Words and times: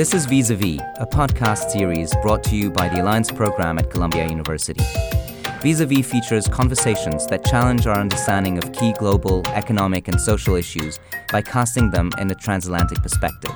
This 0.00 0.14
is 0.14 0.24
Vis 0.24 0.48
a 0.48 0.56
Vis, 0.56 0.80
a 0.98 1.06
podcast 1.06 1.72
series 1.72 2.10
brought 2.22 2.42
to 2.44 2.56
you 2.56 2.70
by 2.70 2.88
the 2.88 3.02
Alliance 3.02 3.30
Program 3.30 3.78
at 3.78 3.90
Columbia 3.90 4.26
University. 4.26 4.82
Vis 5.60 5.80
a 5.80 5.84
Vis 5.84 6.10
features 6.10 6.48
conversations 6.48 7.26
that 7.26 7.44
challenge 7.44 7.86
our 7.86 7.98
understanding 7.98 8.56
of 8.56 8.72
key 8.72 8.94
global, 8.94 9.46
economic, 9.48 10.08
and 10.08 10.18
social 10.18 10.54
issues 10.54 10.98
by 11.30 11.42
casting 11.42 11.90
them 11.90 12.10
in 12.16 12.30
a 12.30 12.34
transatlantic 12.34 13.02
perspective. 13.02 13.52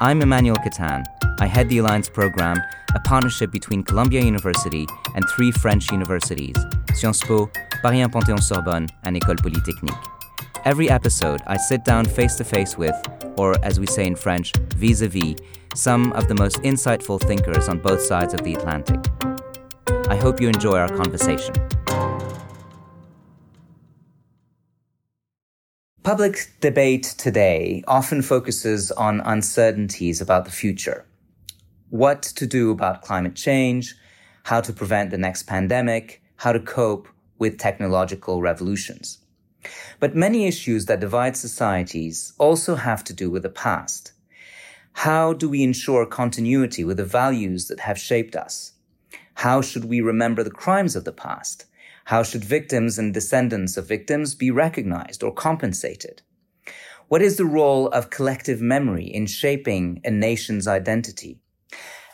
I'm 0.00 0.22
Emmanuel 0.22 0.56
Kattan. 0.56 1.04
I 1.40 1.46
head 1.46 1.68
the 1.68 1.76
Alliance 1.76 2.08
Program, 2.08 2.56
a 2.94 3.00
partnership 3.00 3.52
between 3.52 3.82
Columbia 3.82 4.22
University 4.22 4.86
and 5.14 5.28
three 5.28 5.52
French 5.52 5.92
universities 5.92 6.56
Sciences 6.94 7.22
Po, 7.28 7.50
Paris 7.82 8.00
1 8.00 8.10
Panthéon 8.12 8.42
Sorbonne, 8.42 8.88
and 9.04 9.14
École 9.14 9.42
Polytechnique. 9.42 9.92
Every 10.64 10.88
episode, 10.88 11.42
I 11.46 11.58
sit 11.58 11.84
down 11.84 12.06
face 12.06 12.36
to 12.36 12.44
face 12.44 12.78
with, 12.78 12.96
or 13.36 13.62
as 13.62 13.78
we 13.78 13.86
say 13.86 14.06
in 14.06 14.16
French, 14.16 14.54
vis 14.74 15.02
a 15.02 15.08
vis, 15.08 15.36
some 15.76 16.12
of 16.12 16.26
the 16.28 16.34
most 16.34 16.56
insightful 16.62 17.20
thinkers 17.20 17.68
on 17.68 17.78
both 17.78 18.00
sides 18.00 18.32
of 18.32 18.42
the 18.42 18.54
Atlantic. 18.54 19.00
I 20.08 20.16
hope 20.16 20.40
you 20.40 20.48
enjoy 20.48 20.78
our 20.78 20.88
conversation. 20.88 21.54
Public 26.02 26.52
debate 26.60 27.14
today 27.18 27.82
often 27.86 28.22
focuses 28.22 28.92
on 28.92 29.20
uncertainties 29.20 30.20
about 30.20 30.44
the 30.44 30.52
future. 30.52 31.04
What 31.90 32.22
to 32.22 32.46
do 32.46 32.70
about 32.70 33.02
climate 33.02 33.34
change, 33.34 33.94
how 34.44 34.60
to 34.60 34.72
prevent 34.72 35.10
the 35.10 35.18
next 35.18 35.42
pandemic, 35.44 36.22
how 36.36 36.52
to 36.52 36.60
cope 36.60 37.08
with 37.38 37.58
technological 37.58 38.40
revolutions. 38.40 39.18
But 39.98 40.14
many 40.14 40.46
issues 40.46 40.86
that 40.86 41.00
divide 41.00 41.36
societies 41.36 42.32
also 42.38 42.76
have 42.76 43.02
to 43.04 43.12
do 43.12 43.30
with 43.30 43.42
the 43.42 43.50
past. 43.50 44.12
How 45.00 45.34
do 45.34 45.50
we 45.50 45.62
ensure 45.62 46.06
continuity 46.06 46.82
with 46.82 46.96
the 46.96 47.04
values 47.04 47.68
that 47.68 47.80
have 47.80 47.98
shaped 47.98 48.34
us? 48.34 48.72
How 49.34 49.60
should 49.60 49.84
we 49.84 50.00
remember 50.00 50.42
the 50.42 50.50
crimes 50.50 50.96
of 50.96 51.04
the 51.04 51.12
past? 51.12 51.66
How 52.06 52.22
should 52.22 52.42
victims 52.42 52.98
and 52.98 53.12
descendants 53.12 53.76
of 53.76 53.86
victims 53.86 54.34
be 54.34 54.50
recognized 54.50 55.22
or 55.22 55.34
compensated? 55.34 56.22
What 57.08 57.20
is 57.20 57.36
the 57.36 57.44
role 57.44 57.88
of 57.88 58.08
collective 58.08 58.62
memory 58.62 59.04
in 59.04 59.26
shaping 59.26 60.00
a 60.02 60.10
nation's 60.10 60.66
identity? 60.66 61.40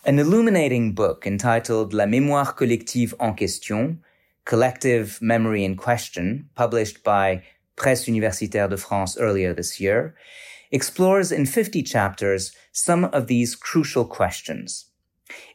An 0.05 0.19
illuminating 0.19 0.93
book 0.93 1.25
entitled 1.25 1.95
La 1.95 2.05
mémoire 2.07 2.57
collective 2.57 3.15
en 3.21 3.37
question 3.37 4.03
collective 4.45 5.23
memory 5.23 5.65
in 5.65 5.77
question, 5.77 6.51
published 6.57 7.05
by 7.05 7.45
Presse 7.77 8.09
Universitaire 8.09 8.69
de 8.69 8.77
France 8.77 9.17
earlier 9.17 9.55
this 9.55 9.79
year, 9.79 10.17
explores 10.73 11.31
in 11.31 11.47
50 11.47 11.85
chapters 11.85 12.53
some 12.73 13.05
of 13.05 13.27
these 13.27 13.55
crucial 13.55 14.05
questions. 14.05 14.87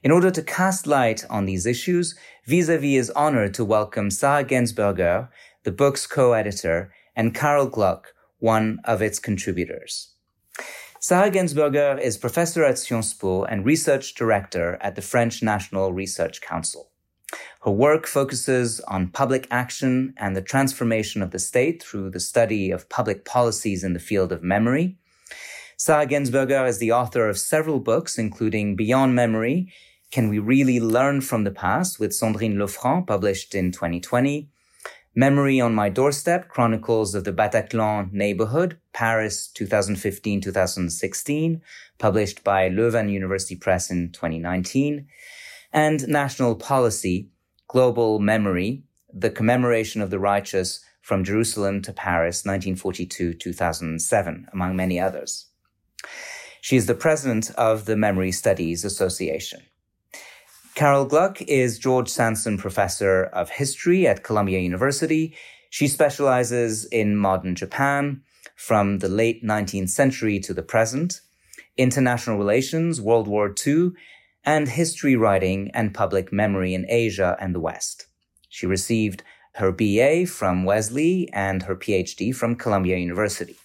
In 0.02 0.12
order 0.12 0.32
to 0.32 0.42
cast 0.42 0.88
light 0.88 1.26
on 1.30 1.46
these 1.46 1.66
issues, 1.66 2.16
Vis-a-vis 2.46 3.10
is 3.10 3.10
honored 3.12 3.54
to 3.56 3.66
welcome 3.66 4.10
Sarah 4.10 4.44
Gensburger, 4.44 5.30
the 5.64 5.72
book's 5.72 6.08
co-editor, 6.08 6.94
and 7.16 7.36
Carol 7.36 7.68
Gluck, 7.68 8.14
one 8.40 8.80
of 8.86 9.02
its 9.02 9.20
contributors. 9.20 10.14
Sarah 11.00 11.30
Gensburger 11.30 12.00
is 12.00 12.18
professor 12.18 12.64
at 12.64 12.80
Sciences 12.80 13.14
Po 13.14 13.44
and 13.44 13.66
research 13.66 14.16
director 14.16 14.78
at 14.82 14.96
the 14.96 15.02
French 15.02 15.44
National 15.44 15.94
Research 15.94 16.42
Council. 16.42 16.92
Her 17.64 17.72
work 17.72 18.08
focuses 18.08 18.80
on 18.82 19.10
public 19.10 19.48
action 19.52 20.14
and 20.18 20.36
the 20.36 20.42
transformation 20.42 21.22
of 21.22 21.32
the 21.32 21.40
state 21.40 21.84
through 21.84 22.12
the 22.12 22.20
study 22.20 22.72
of 22.72 22.90
public 22.90 23.26
policies 23.26 23.84
in 23.84 23.94
the 23.94 24.00
field 24.00 24.32
of 24.32 24.42
memory. 24.42 24.98
Sarah 25.80 26.08
Gensburger 26.08 26.68
is 26.68 26.80
the 26.80 26.92
author 26.92 27.30
of 27.30 27.38
several 27.38 27.80
books, 27.80 28.18
including 28.18 28.76
Beyond 28.76 29.14
Memory, 29.14 29.72
Can 30.10 30.28
We 30.28 30.40
Really 30.40 30.80
Learn 30.80 31.22
from 31.22 31.44
the 31.44 31.52
Past 31.52 32.00
with 32.00 32.14
Sandrine 32.14 32.56
Lefranc, 32.56 33.06
published 33.06 33.54
in 33.54 33.72
2020, 33.72 34.50
Memory 35.14 35.62
on 35.62 35.76
My 35.76 35.90
Doorstep, 35.90 36.50
Chronicles 36.50 37.14
of 37.14 37.26
the 37.26 37.32
Bataclan 37.32 38.12
Neighborhood, 38.12 38.80
Paris 38.92 39.52
2015-2016, 39.56 41.62
published 42.00 42.44
by 42.44 42.70
Leuven 42.70 43.12
University 43.12 43.56
Press 43.56 43.92
in 43.92 44.12
2019, 44.12 45.08
and 45.72 46.08
National 46.08 46.56
Policy, 46.56 47.30
Global 47.68 48.18
Memory, 48.18 48.82
the 49.14 49.30
commemoration 49.30 50.02
of 50.02 50.10
the 50.10 50.18
righteous 50.18 50.80
from 51.04 51.24
Jerusalem 51.24 51.84
to 51.84 51.94
Paris, 51.94 52.42
1942-2007, 52.42 54.46
among 54.52 54.76
many 54.76 55.00
others. 55.00 55.46
She 56.62 56.76
is 56.76 56.86
the 56.86 56.96
president 56.96 57.52
of 57.52 57.86
the 57.86 57.96
Memory 57.96 58.32
Studies 58.32 58.84
Association. 58.84 59.62
Carol 60.76 61.06
Gluck 61.06 61.42
is 61.42 61.80
George 61.80 62.10
Sansom 62.10 62.58
Professor 62.58 63.24
of 63.24 63.50
History 63.50 64.06
at 64.06 64.24
Columbia 64.24 64.60
University. 64.60 65.36
She 65.70 65.88
specializes 65.88 66.86
in 66.86 67.16
modern 67.16 67.56
Japan 67.56 68.22
from 68.56 69.00
the 69.00 69.10
late 69.10 69.44
19th 69.44 69.90
century 69.90 70.40
to 70.40 70.54
the 70.54 70.62
present, 70.62 71.22
international 71.78 72.38
relations, 72.38 73.02
World 73.02 73.28
War 73.28 73.54
II, 73.66 73.92
and 74.44 74.68
history 74.68 75.16
writing 75.16 75.72
and 75.74 75.94
public 75.94 76.32
memory 76.32 76.74
in 76.74 76.86
Asia 76.90 77.36
and 77.40 77.56
the 77.56 77.60
West. 77.60 78.08
She 78.50 78.66
received 78.66 79.24
her 79.56 79.72
BA 79.72 80.28
from 80.28 80.64
Wellesley 80.64 81.30
and 81.34 81.64
her 81.64 81.76
PhD 81.76 82.36
from 82.36 82.56
Columbia 82.56 82.98
University. 82.98 83.56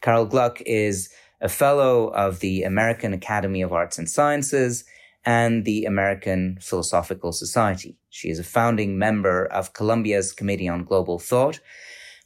Carol 0.00 0.26
Gluck 0.26 0.60
is 0.62 1.10
a 1.40 1.48
fellow 1.48 2.08
of 2.08 2.40
the 2.40 2.62
American 2.62 3.12
Academy 3.12 3.62
of 3.62 3.72
Arts 3.72 3.98
and 3.98 4.08
Sciences 4.08 4.84
and 5.24 5.64
the 5.64 5.84
American 5.84 6.58
Philosophical 6.60 7.32
Society. 7.32 7.96
She 8.10 8.28
is 8.28 8.38
a 8.38 8.44
founding 8.44 8.98
member 8.98 9.46
of 9.46 9.72
Columbia's 9.72 10.32
Committee 10.32 10.68
on 10.68 10.84
Global 10.84 11.18
Thought. 11.18 11.60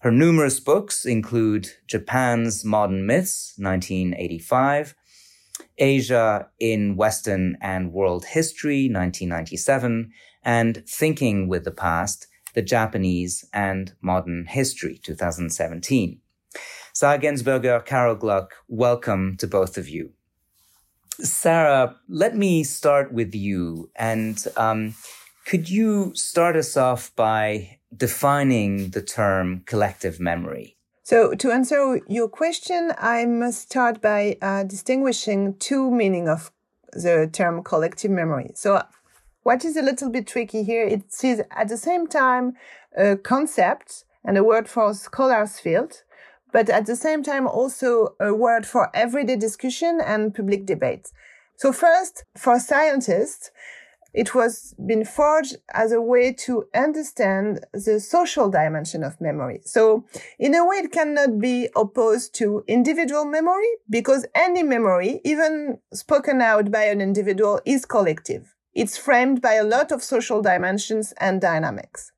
Her 0.00 0.10
numerous 0.10 0.60
books 0.60 1.04
include 1.04 1.68
Japan's 1.86 2.64
Modern 2.64 3.06
Myths, 3.06 3.54
1985, 3.56 4.94
Asia 5.78 6.48
in 6.58 6.96
Western 6.96 7.56
and 7.60 7.92
World 7.92 8.24
History, 8.24 8.88
1997, 8.88 10.10
and 10.42 10.82
Thinking 10.88 11.48
with 11.48 11.64
the 11.64 11.70
Past, 11.70 12.26
the 12.54 12.62
Japanese 12.62 13.44
and 13.52 13.94
Modern 14.00 14.46
History, 14.46 14.98
2017. 15.02 16.21
Sarah 16.94 17.18
Gensburger, 17.18 17.82
Carol 17.84 18.14
Gluck, 18.14 18.52
welcome 18.68 19.36
to 19.38 19.46
both 19.46 19.78
of 19.78 19.88
you. 19.88 20.12
Sarah, 21.20 21.96
let 22.06 22.36
me 22.36 22.62
start 22.64 23.14
with 23.14 23.34
you. 23.34 23.90
And 23.96 24.44
um, 24.58 24.94
could 25.46 25.70
you 25.70 26.12
start 26.14 26.54
us 26.54 26.76
off 26.76 27.10
by 27.16 27.78
defining 27.96 28.90
the 28.90 29.00
term 29.00 29.62
collective 29.64 30.20
memory? 30.20 30.76
So, 31.02 31.34
to 31.34 31.50
answer 31.50 32.00
your 32.08 32.28
question, 32.28 32.92
I 32.98 33.24
must 33.24 33.62
start 33.62 34.02
by 34.02 34.36
uh, 34.42 34.64
distinguishing 34.64 35.56
two 35.58 35.90
meaning 35.90 36.28
of 36.28 36.52
the 36.92 37.28
term 37.32 37.62
collective 37.62 38.10
memory. 38.10 38.50
So, 38.54 38.82
what 39.44 39.64
is 39.64 39.78
a 39.78 39.82
little 39.82 40.10
bit 40.10 40.26
tricky 40.26 40.62
here, 40.62 40.84
it 40.84 41.04
is 41.24 41.42
at 41.50 41.68
the 41.68 41.78
same 41.78 42.06
time 42.06 42.52
a 42.96 43.16
concept 43.16 44.04
and 44.24 44.36
a 44.36 44.44
word 44.44 44.68
for 44.68 44.92
scholars 44.92 45.58
field, 45.58 46.02
but 46.52 46.68
at 46.68 46.86
the 46.86 46.96
same 46.96 47.22
time 47.22 47.46
also 47.46 48.14
a 48.20 48.32
word 48.32 48.66
for 48.66 48.90
everyday 48.94 49.36
discussion 49.36 50.00
and 50.04 50.34
public 50.34 50.66
debate. 50.66 51.10
So 51.56 51.72
first, 51.72 52.24
for 52.36 52.58
scientists, 52.58 53.50
it 54.14 54.34
was 54.34 54.74
been 54.84 55.04
forged 55.04 55.56
as 55.72 55.90
a 55.90 56.00
way 56.00 56.32
to 56.32 56.64
understand 56.74 57.64
the 57.72 57.98
social 57.98 58.50
dimension 58.50 59.02
of 59.02 59.20
memory. 59.20 59.60
So 59.64 60.04
in 60.38 60.54
a 60.54 60.66
way, 60.66 60.76
it 60.76 60.92
cannot 60.92 61.38
be 61.38 61.68
opposed 61.74 62.34
to 62.34 62.62
individual 62.66 63.24
memory 63.24 63.68
because 63.88 64.26
any 64.34 64.62
memory, 64.62 65.20
even 65.24 65.78
spoken 65.94 66.42
out 66.42 66.70
by 66.70 66.84
an 66.84 67.00
individual, 67.00 67.60
is 67.64 67.86
collective. 67.86 68.54
It's 68.74 68.98
framed 68.98 69.40
by 69.40 69.54
a 69.54 69.64
lot 69.64 69.92
of 69.92 70.02
social 70.02 70.42
dimensions 70.42 71.12
and 71.18 71.40
dynamics. 71.40 72.12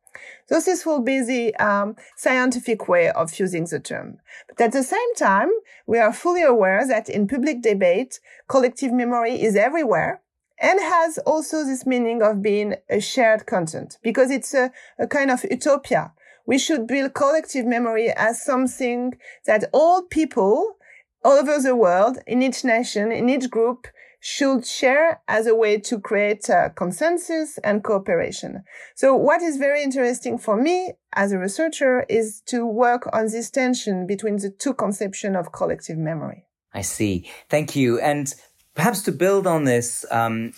So 0.46 0.61
this 0.61 0.84
will 0.84 1.00
be 1.00 1.22
the 1.22 1.55
um, 1.56 1.96
scientific 2.16 2.88
way 2.88 3.11
of 3.11 3.38
using 3.38 3.64
the 3.64 3.81
term. 3.81 4.19
But 4.49 4.61
at 4.61 4.72
the 4.72 4.82
same 4.82 5.14
time, 5.16 5.50
we 5.87 5.99
are 5.99 6.12
fully 6.12 6.43
aware 6.43 6.87
that 6.87 7.08
in 7.08 7.28
public 7.28 7.62
debate, 7.62 8.20
collective 8.49 8.93
memory 8.93 9.43
is 9.43 9.56
everywhere 9.56 10.20
and 10.58 10.81
has 10.81 11.19
also 11.19 11.64
this 11.64 11.84
meaning 11.84 12.22
of 12.22 12.43
being 12.43 12.75
a 12.88 13.00
shared 13.00 13.46
content 13.46 13.99
because 14.02 14.31
it's 14.31 14.55
a, 14.55 14.70
a 14.99 15.06
kind 15.06 15.31
of 15.31 15.44
utopia. 15.50 16.12
We 16.46 16.58
should 16.58 16.87
build 16.87 17.14
collective 17.14 17.66
memory 17.66 18.11
as 18.11 18.43
something 18.43 19.14
that 19.46 19.64
all 19.72 20.02
people 20.02 20.76
all 21.25 21.38
over 21.38 21.58
the 21.58 21.75
world, 21.75 22.19
in 22.26 22.43
each 22.43 22.64
nation, 22.64 23.11
in 23.11 23.31
each 23.31 23.49
group, 23.49 23.87
should 24.26 24.65
share 24.65 25.21
as 25.29 25.47
a 25.47 25.55
way 25.55 25.79
to 25.79 26.00
create 26.00 26.49
a 26.49 26.73
consensus 26.75 27.59
and 27.59 27.85
cooperation. 27.85 28.65
So 28.94 29.15
what 29.15 29.43
is 29.43 29.59
very 29.59 29.82
interesting 29.82 30.38
for 30.38 30.56
me 30.56 30.93
as 31.12 31.32
a 31.32 31.38
researcher 31.38 32.06
is 32.09 32.41
to 32.47 32.65
work 32.65 33.06
on 33.12 33.26
this 33.26 33.50
tension 33.50 34.06
between 34.06 34.37
the 34.37 34.49
two 34.50 34.73
conceptions 34.73 35.37
of 35.37 35.53
collective 35.53 35.99
memory. 35.99 36.47
I 36.73 36.81
see. 36.81 37.31
Thank 37.50 37.76
you. 37.76 38.00
And 38.00 38.35
Perhaps 38.75 39.03
to 39.03 39.12
build 39.12 39.47
on 39.47 39.65
this, 39.65 40.05
um, 40.11 40.53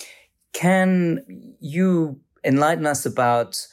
can 0.53 1.55
you 1.59 2.19
enlighten 2.43 2.85
us 2.87 3.05
about 3.05 3.67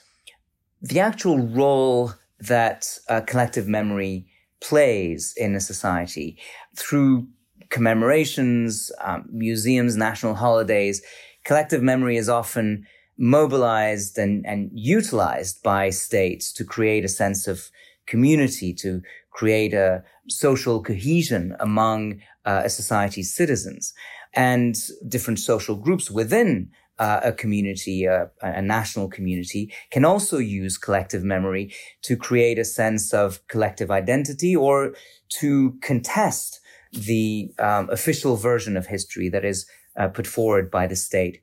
the 0.82 1.00
actual 1.00 1.38
role 1.38 2.12
that 2.41 2.99
uh, 3.08 3.23
collective 3.23 3.67
memory 3.67 4.26
plays 4.61 5.32
in 5.37 5.55
a 5.55 5.61
society 5.61 6.38
through 6.76 7.26
commemorations, 7.75 8.93
um, 9.00 9.25
museums, 9.32 9.97
national 9.97 10.35
holidays? 10.35 11.03
Collective 11.44 11.82
memory 11.82 12.17
is 12.17 12.29
often 12.29 12.87
mobilized 13.19 14.17
and, 14.17 14.47
and 14.47 14.71
utilized 14.73 15.61
by 15.62 15.91
states 15.91 16.53
to 16.53 16.65
create 16.65 17.05
a 17.05 17.09
sense 17.09 17.49
of 17.49 17.71
community, 18.06 18.73
to 18.73 19.03
create 19.32 19.75
a 19.75 20.05
social 20.29 20.82
cohesion 20.82 21.56
among 21.59 22.21
uh, 22.44 22.62
a 22.65 22.71
society's 22.71 23.35
citizens 23.35 23.93
and 24.35 24.77
different 25.09 25.41
social 25.41 25.75
groups 25.75 26.11
within 26.11 26.70
uh, 27.00 27.20
a 27.25 27.32
community, 27.32 28.06
uh, 28.06 28.27
a 28.41 28.62
national 28.62 29.09
community, 29.09 29.73
can 29.91 30.05
also 30.05 30.38
use 30.38 30.79
collective 30.79 31.25
memory 31.25 31.73
to 32.03 32.17
create 32.17 32.56
a 32.56 32.65
sense 32.65 33.12
of 33.12 33.44
collective 33.49 33.91
identity 33.91 34.55
or 34.55 34.94
to 35.29 35.77
contest 35.82 36.61
the 36.94 37.52
um, 37.58 37.88
official 37.91 38.37
version 38.37 38.76
of 38.76 38.87
history 38.87 39.29
that 39.29 39.44
is 39.44 39.67
uh, 39.99 40.08
put 40.08 40.26
forward 40.26 40.70
by 40.70 40.87
the 40.87 40.96
state. 40.96 41.43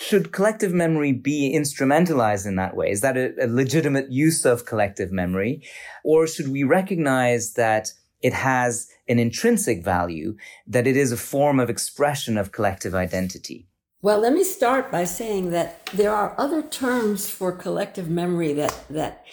Should 0.00 0.32
collective 0.32 0.72
memory 0.72 1.12
be 1.12 1.54
instrumentalized 1.56 2.46
in 2.46 2.56
that 2.56 2.76
way? 2.76 2.90
Is 2.90 3.00
that 3.00 3.16
a, 3.16 3.34
a 3.44 3.48
legitimate 3.48 4.10
use 4.10 4.44
of 4.44 4.64
collective 4.64 5.10
memory? 5.10 5.62
Or 6.04 6.26
should 6.26 6.48
we 6.48 6.62
recognize 6.62 7.54
that 7.54 7.92
it 8.22 8.32
has 8.32 8.88
an 9.08 9.18
intrinsic 9.18 9.84
value, 9.84 10.36
that 10.66 10.86
it 10.86 10.96
is 10.96 11.12
a 11.12 11.16
form 11.16 11.58
of 11.58 11.70
expression 11.70 12.38
of 12.38 12.52
collective 12.52 12.94
identity? 12.94 13.66
Well, 14.00 14.20
let 14.20 14.32
me 14.32 14.44
start 14.44 14.92
by 14.92 15.04
saying 15.04 15.50
that 15.50 15.84
there 15.86 16.14
are 16.14 16.34
other 16.38 16.62
terms 16.62 17.28
for 17.28 17.50
collective 17.50 18.08
memory 18.08 18.52
that, 18.52 18.84
that 18.88 19.24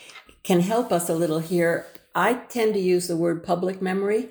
can 0.42 0.62
help 0.62 0.92
us 0.92 1.08
a 1.10 1.14
little 1.14 1.40
here. 1.40 1.86
I 2.16 2.34
tend 2.34 2.74
to 2.74 2.80
use 2.80 3.08
the 3.08 3.18
word 3.18 3.44
public 3.44 3.82
memory, 3.82 4.30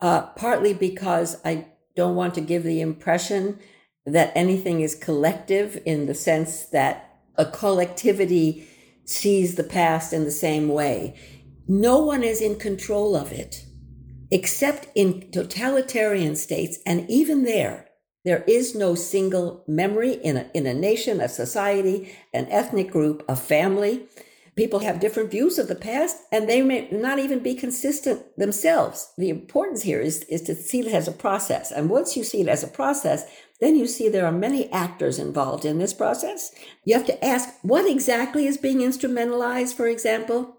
uh, 0.00 0.22
partly 0.36 0.74
because 0.74 1.40
I 1.44 1.66
don't 1.94 2.16
want 2.16 2.34
to 2.34 2.40
give 2.40 2.62
the 2.62 2.80
impression 2.80 3.58
that 4.04 4.32
anything 4.34 4.80
is 4.80 4.94
collective 4.94 5.82
in 5.84 6.06
the 6.06 6.14
sense 6.14 6.66
that 6.66 7.18
a 7.36 7.44
collectivity 7.44 8.68
sees 9.04 9.54
the 9.54 9.64
past 9.64 10.12
in 10.12 10.24
the 10.24 10.30
same 10.30 10.68
way. 10.68 11.18
No 11.66 11.98
one 11.98 12.22
is 12.22 12.40
in 12.40 12.56
control 12.56 13.16
of 13.16 13.32
it, 13.32 13.64
except 14.30 14.88
in 14.94 15.30
totalitarian 15.32 16.36
states. 16.36 16.78
And 16.86 17.08
even 17.10 17.44
there, 17.44 17.88
there 18.24 18.44
is 18.46 18.74
no 18.74 18.94
single 18.94 19.64
memory 19.66 20.14
in 20.14 20.36
a, 20.36 20.50
in 20.54 20.66
a 20.66 20.74
nation, 20.74 21.20
a 21.20 21.28
society, 21.28 22.12
an 22.32 22.46
ethnic 22.50 22.90
group, 22.90 23.24
a 23.28 23.36
family. 23.36 24.06
People 24.56 24.78
have 24.78 25.00
different 25.00 25.30
views 25.30 25.58
of 25.58 25.68
the 25.68 25.74
past 25.74 26.16
and 26.32 26.48
they 26.48 26.62
may 26.62 26.88
not 26.90 27.18
even 27.18 27.40
be 27.40 27.54
consistent 27.54 28.22
themselves. 28.38 29.12
The 29.18 29.28
importance 29.28 29.82
here 29.82 30.00
is, 30.00 30.22
is 30.24 30.40
to 30.42 30.54
see 30.54 30.80
it 30.80 30.86
as 30.86 31.06
a 31.06 31.12
process. 31.12 31.70
And 31.70 31.90
once 31.90 32.16
you 32.16 32.24
see 32.24 32.40
it 32.40 32.48
as 32.48 32.62
a 32.62 32.68
process, 32.68 33.26
then 33.60 33.76
you 33.76 33.86
see 33.86 34.08
there 34.08 34.24
are 34.24 34.32
many 34.32 34.72
actors 34.72 35.18
involved 35.18 35.66
in 35.66 35.78
this 35.78 35.92
process. 35.92 36.52
You 36.84 36.94
have 36.94 37.06
to 37.06 37.22
ask 37.22 37.50
what 37.62 37.90
exactly 37.90 38.46
is 38.46 38.56
being 38.56 38.78
instrumentalized, 38.78 39.74
for 39.74 39.86
example. 39.88 40.56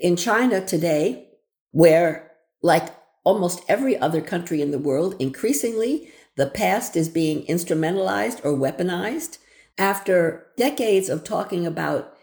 In 0.00 0.16
China 0.16 0.64
today, 0.64 1.28
where 1.72 2.32
like 2.62 2.88
almost 3.22 3.62
every 3.68 3.98
other 3.98 4.22
country 4.22 4.62
in 4.62 4.70
the 4.70 4.78
world, 4.78 5.14
increasingly 5.18 6.10
the 6.36 6.46
past 6.46 6.96
is 6.96 7.10
being 7.10 7.44
instrumentalized 7.46 8.42
or 8.44 8.52
weaponized. 8.56 9.38
After 9.76 10.46
decades 10.56 11.10
of 11.10 11.22
talking 11.22 11.66
about 11.66 12.15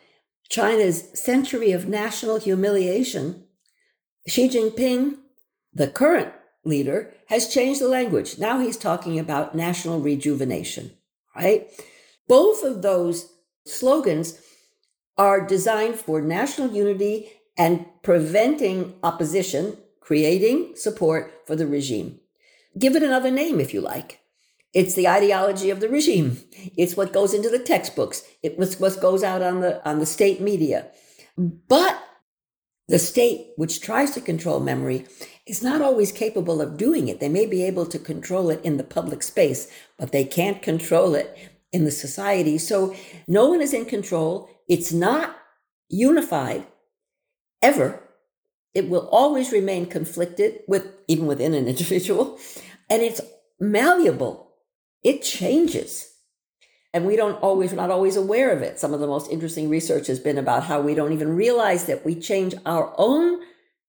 China's 0.53 1.09
century 1.19 1.71
of 1.71 1.87
national 1.87 2.37
humiliation, 2.37 3.43
Xi 4.27 4.47
Jinping, 4.47 5.17
the 5.73 5.87
current 5.87 6.31
leader, 6.63 7.11
has 7.25 7.51
changed 7.51 7.81
the 7.81 7.87
language. 7.87 8.37
Now 8.37 8.59
he's 8.59 8.77
talking 8.77 9.17
about 9.17 9.55
national 9.55 9.99
rejuvenation, 9.99 10.91
right? 11.35 11.67
Both 12.27 12.63
of 12.63 12.83
those 12.83 13.33
slogans 13.65 14.39
are 15.17 15.43
designed 15.43 15.95
for 15.95 16.21
national 16.21 16.71
unity 16.71 17.31
and 17.57 17.87
preventing 18.03 18.93
opposition, 19.01 19.75
creating 20.01 20.75
support 20.75 21.47
for 21.47 21.55
the 21.55 21.65
regime. 21.65 22.19
Give 22.77 22.95
it 22.95 23.01
another 23.01 23.31
name 23.31 23.59
if 23.59 23.73
you 23.73 23.81
like. 23.81 24.19
It's 24.73 24.95
the 24.95 25.07
ideology 25.07 25.69
of 25.69 25.79
the 25.79 25.89
regime. 25.89 26.39
It's 26.77 26.97
what 26.97 27.13
goes 27.13 27.33
into 27.33 27.49
the 27.49 27.59
textbooks. 27.59 28.23
It 28.41 28.57
was 28.57 28.79
what 28.79 28.99
goes 29.01 29.23
out 29.23 29.41
on 29.41 29.61
the 29.61 29.87
on 29.87 29.99
the 29.99 30.05
state 30.05 30.41
media. 30.41 30.87
But 31.37 32.01
the 32.87 32.99
state, 32.99 33.51
which 33.55 33.81
tries 33.81 34.11
to 34.11 34.21
control 34.21 34.59
memory, 34.59 35.05
is 35.47 35.63
not 35.63 35.81
always 35.81 36.11
capable 36.11 36.61
of 36.61 36.77
doing 36.77 37.07
it. 37.07 37.19
They 37.19 37.29
may 37.29 37.45
be 37.45 37.63
able 37.63 37.85
to 37.87 37.99
control 37.99 38.49
it 38.49 38.61
in 38.63 38.77
the 38.77 38.83
public 38.83 39.23
space, 39.23 39.67
but 39.97 40.11
they 40.11 40.25
can't 40.25 40.61
control 40.61 41.15
it 41.15 41.37
in 41.71 41.85
the 41.85 41.91
society. 41.91 42.57
So 42.57 42.95
no 43.27 43.49
one 43.49 43.61
is 43.61 43.73
in 43.73 43.85
control. 43.85 44.49
It's 44.67 44.91
not 44.91 45.37
unified 45.89 46.65
ever 47.61 48.03
it 48.73 48.89
will 48.89 49.07
always 49.09 49.51
remain 49.51 49.85
conflicted 49.85 50.61
with 50.67 50.87
even 51.07 51.27
within 51.27 51.53
an 51.53 51.67
individual, 51.73 52.39
and 52.89 53.01
it's 53.01 53.21
malleable. 53.59 54.42
It 55.03 55.21
changes. 55.21 56.09
And 56.93 57.05
we 57.05 57.15
don't 57.15 57.41
always, 57.41 57.71
we're 57.71 57.77
not 57.77 57.89
always 57.89 58.15
aware 58.15 58.51
of 58.51 58.61
it. 58.61 58.79
Some 58.79 58.93
of 58.93 58.99
the 58.99 59.07
most 59.07 59.31
interesting 59.31 59.69
research 59.69 60.07
has 60.07 60.19
been 60.19 60.37
about 60.37 60.63
how 60.63 60.79
we 60.81 60.93
don't 60.93 61.13
even 61.13 61.35
realize 61.35 61.85
that 61.85 62.05
we 62.05 62.15
change 62.15 62.53
our 62.65 62.93
own 62.97 63.41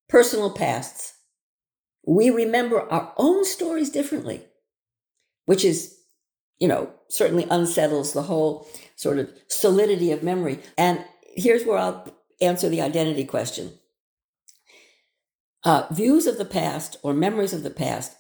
personal 0.08 0.50
pasts. 0.50 1.14
We 2.06 2.30
remember 2.30 2.80
our 2.90 3.12
own 3.16 3.44
stories 3.44 3.90
differently, 3.90 4.42
which 5.46 5.64
is, 5.64 5.98
you 6.58 6.68
know, 6.68 6.90
certainly 7.08 7.46
unsettles 7.50 8.12
the 8.12 8.22
whole 8.22 8.66
sort 8.96 9.18
of 9.18 9.30
solidity 9.48 10.10
of 10.10 10.22
memory. 10.22 10.58
And 10.78 11.04
here's 11.36 11.64
where 11.64 11.78
I'll 11.78 12.08
answer 12.40 12.68
the 12.68 12.80
identity 12.80 13.24
question 13.24 13.72
uh, 15.64 15.86
views 15.90 16.26
of 16.26 16.38
the 16.38 16.44
past 16.44 16.98
or 17.02 17.14
memories 17.14 17.52
of 17.52 17.62
the 17.62 17.70
past 17.70 18.16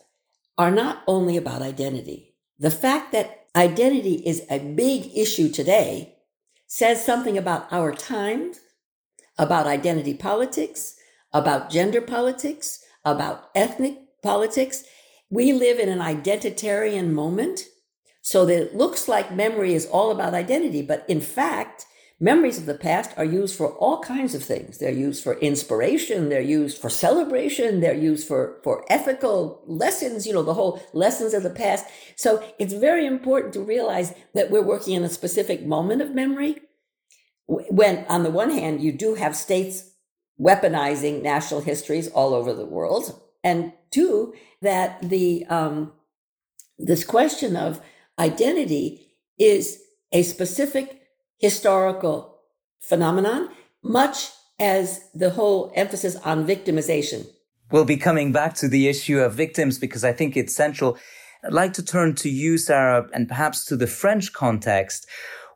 are 0.56 0.70
not 0.70 1.02
only 1.06 1.36
about 1.36 1.62
identity. 1.62 2.33
The 2.58 2.70
fact 2.70 3.12
that 3.12 3.46
identity 3.56 4.22
is 4.26 4.42
a 4.48 4.58
big 4.58 5.10
issue 5.16 5.48
today 5.48 6.16
says 6.66 7.04
something 7.04 7.36
about 7.36 7.72
our 7.72 7.92
times, 7.92 8.60
about 9.38 9.66
identity 9.66 10.14
politics, 10.14 10.96
about 11.32 11.70
gender 11.70 12.00
politics, 12.00 12.84
about 13.04 13.50
ethnic 13.54 13.98
politics. 14.22 14.84
We 15.30 15.52
live 15.52 15.78
in 15.78 15.88
an 15.88 15.98
identitarian 15.98 17.10
moment 17.10 17.64
so 18.22 18.46
that 18.46 18.62
it 18.62 18.76
looks 18.76 19.08
like 19.08 19.34
memory 19.34 19.74
is 19.74 19.86
all 19.86 20.10
about 20.10 20.34
identity, 20.34 20.80
but 20.80 21.04
in 21.08 21.20
fact, 21.20 21.86
Memories 22.24 22.56
of 22.56 22.64
the 22.64 22.74
past 22.74 23.10
are 23.18 23.24
used 23.26 23.54
for 23.54 23.72
all 23.72 24.00
kinds 24.00 24.34
of 24.34 24.42
things. 24.42 24.78
They're 24.78 24.90
used 24.90 25.22
for 25.22 25.34
inspiration. 25.40 26.30
They're 26.30 26.40
used 26.40 26.78
for 26.78 26.88
celebration. 26.88 27.80
They're 27.80 27.92
used 27.92 28.26
for, 28.26 28.60
for 28.64 28.82
ethical 28.88 29.62
lessons, 29.66 30.26
you 30.26 30.32
know, 30.32 30.42
the 30.42 30.54
whole 30.54 30.82
lessons 30.94 31.34
of 31.34 31.42
the 31.42 31.50
past. 31.50 31.84
So 32.16 32.42
it's 32.58 32.72
very 32.72 33.04
important 33.04 33.52
to 33.52 33.60
realize 33.60 34.14
that 34.32 34.50
we're 34.50 34.62
working 34.62 34.94
in 34.94 35.04
a 35.04 35.10
specific 35.10 35.66
moment 35.66 36.00
of 36.00 36.14
memory. 36.14 36.62
When 37.46 38.06
on 38.08 38.22
the 38.22 38.30
one 38.30 38.52
hand, 38.52 38.80
you 38.80 38.92
do 38.92 39.16
have 39.16 39.36
states 39.36 39.90
weaponizing 40.40 41.22
national 41.22 41.60
histories 41.60 42.08
all 42.08 42.32
over 42.32 42.54
the 42.54 42.64
world. 42.64 43.20
And 43.42 43.74
two, 43.90 44.32
that 44.62 45.10
the, 45.10 45.44
um, 45.50 45.92
this 46.78 47.04
question 47.04 47.54
of 47.54 47.82
identity 48.18 49.18
is 49.38 49.78
a 50.10 50.22
specific 50.22 51.02
historical 51.38 52.40
phenomenon, 52.80 53.48
much 53.82 54.30
as 54.58 55.10
the 55.14 55.30
whole 55.30 55.72
emphasis 55.74 56.16
on 56.16 56.46
victimization. 56.46 57.26
We'll 57.70 57.84
be 57.84 57.96
coming 57.96 58.32
back 58.32 58.54
to 58.56 58.68
the 58.68 58.88
issue 58.88 59.18
of 59.18 59.34
victims 59.34 59.78
because 59.78 60.04
I 60.04 60.12
think 60.12 60.36
it's 60.36 60.54
central. 60.54 60.96
I'd 61.44 61.52
like 61.52 61.72
to 61.74 61.84
turn 61.84 62.14
to 62.16 62.28
you, 62.28 62.56
Sarah, 62.56 63.08
and 63.12 63.28
perhaps 63.28 63.64
to 63.66 63.76
the 63.76 63.86
French 63.86 64.32
context, 64.32 65.06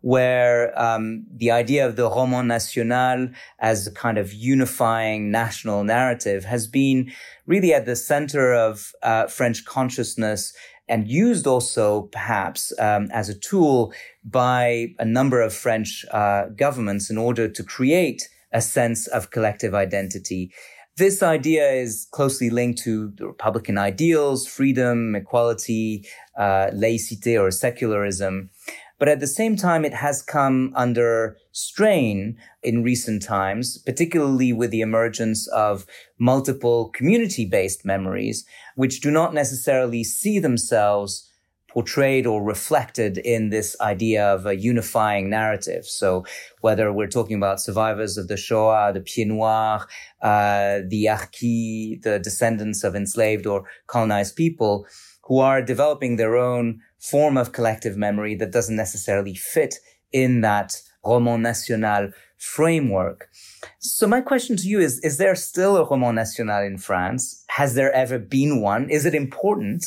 where 0.01 0.79
um, 0.81 1.27
the 1.31 1.51
idea 1.51 1.87
of 1.87 1.97
the 1.97 2.09
roman 2.09 2.49
national 2.49 3.29
as 3.59 3.87
a 3.87 3.93
kind 3.93 4.19
of 4.19 4.33
unifying 4.33 5.31
national 5.31 5.85
narrative 5.85 6.45
has 6.45 6.67
been 6.67 7.11
really 7.47 7.75
at 7.75 7.87
the 7.87 7.97
center 7.97 8.53
of 8.53 8.93
uh, 9.03 9.27
French 9.27 9.65
consciousness 9.65 10.53
and 10.89 11.09
used 11.09 11.47
also 11.47 12.03
perhaps 12.13 12.73
um, 12.79 13.09
as 13.13 13.29
a 13.29 13.39
tool 13.39 13.93
by 14.25 14.89
a 14.99 15.05
number 15.05 15.41
of 15.41 15.53
French 15.53 16.05
uh, 16.11 16.47
governments 16.57 17.11
in 17.11 17.19
order 17.19 17.49
to 17.49 17.63
create 17.63 18.29
a 18.53 18.61
sense 18.61 19.07
of 19.09 19.31
collective 19.31 19.75
identity. 19.75 20.51
This 20.97 21.23
idea 21.23 21.71
is 21.71 22.09
closely 22.11 22.51
linked 22.51 22.81
to 22.83 23.13
the 23.17 23.27
Republican 23.27 23.79
ideals, 23.79 24.49
freedom, 24.49 25.15
equality, 25.15 26.05
uh, 26.37 26.71
laicite 26.75 27.41
or 27.41 27.53
secularism. 27.53 28.51
But 28.99 29.09
at 29.09 29.21
the 29.21 29.27
same 29.27 29.57
time, 29.57 29.85
it 29.85 29.95
has 29.95 30.23
come 30.23 30.73
under 30.75 31.37
strain 31.53 32.37
in 32.63 32.83
recent 32.83 33.23
times, 33.23 33.79
particularly 33.79 34.53
with 34.53 34.71
the 34.71 34.81
emergence 34.81 35.47
of 35.49 35.87
multiple 36.19 36.91
community 36.91 37.45
based 37.45 37.85
memories, 37.85 38.45
which 38.75 39.01
do 39.01 39.11
not 39.11 39.35
necessarily 39.35 40.03
see 40.03 40.39
themselves 40.39 41.29
portrayed 41.69 42.27
or 42.27 42.43
reflected 42.43 43.19
in 43.19 43.51
this 43.51 43.77
idea 43.81 44.27
of 44.27 44.47
a 44.47 44.57
unifying 44.57 45.29
narrative. 45.29 45.85
So 45.85 46.25
whether 46.61 46.93
we're 46.93 47.07
talking 47.07 47.37
about 47.37 47.61
survivors 47.61 48.17
of 48.17 48.27
the 48.27 48.37
Shoah, 48.37 48.93
the 48.93 49.01
Pieds 49.01 49.29
Noirs, 49.29 49.83
uh, 50.23 50.81
the 50.89 51.07
Harkis, 51.09 52.03
the 52.03 52.19
descendants 52.19 52.83
of 52.85 52.97
enslaved 52.97 53.47
or 53.47 53.65
colonized 53.87 54.35
people 54.35 54.87
who 55.29 55.39
are 55.39 55.63
developing 55.63 56.17
their 56.17 56.37
own 56.37 56.81
form 56.99 57.37
of 57.37 57.53
collective 57.53 57.97
memory 57.97 58.35
that 58.35 58.51
doesn't 58.51 58.77
necessarily 58.77 59.35
fit 59.35 59.77
in 60.13 60.41
that 60.41 60.75
roman 61.05 61.43
national 61.43 62.11
framework. 62.37 63.29
So 63.79 64.07
my 64.07 64.21
question 64.21 64.57
to 64.57 64.69
you 64.69 64.81
is, 64.81 64.99
is 65.01 65.19
there 65.19 65.35
still 65.35 65.77
a 65.77 65.85
roman 65.85 66.17
national 66.17 66.63
in 66.63 66.79
France? 66.79 67.45
Has 67.51 67.75
there 67.75 67.93
ever 67.93 68.19
been 68.19 68.61
one? 68.61 68.91
Is 68.91 69.07
it 69.07 69.15
important? 69.15 69.85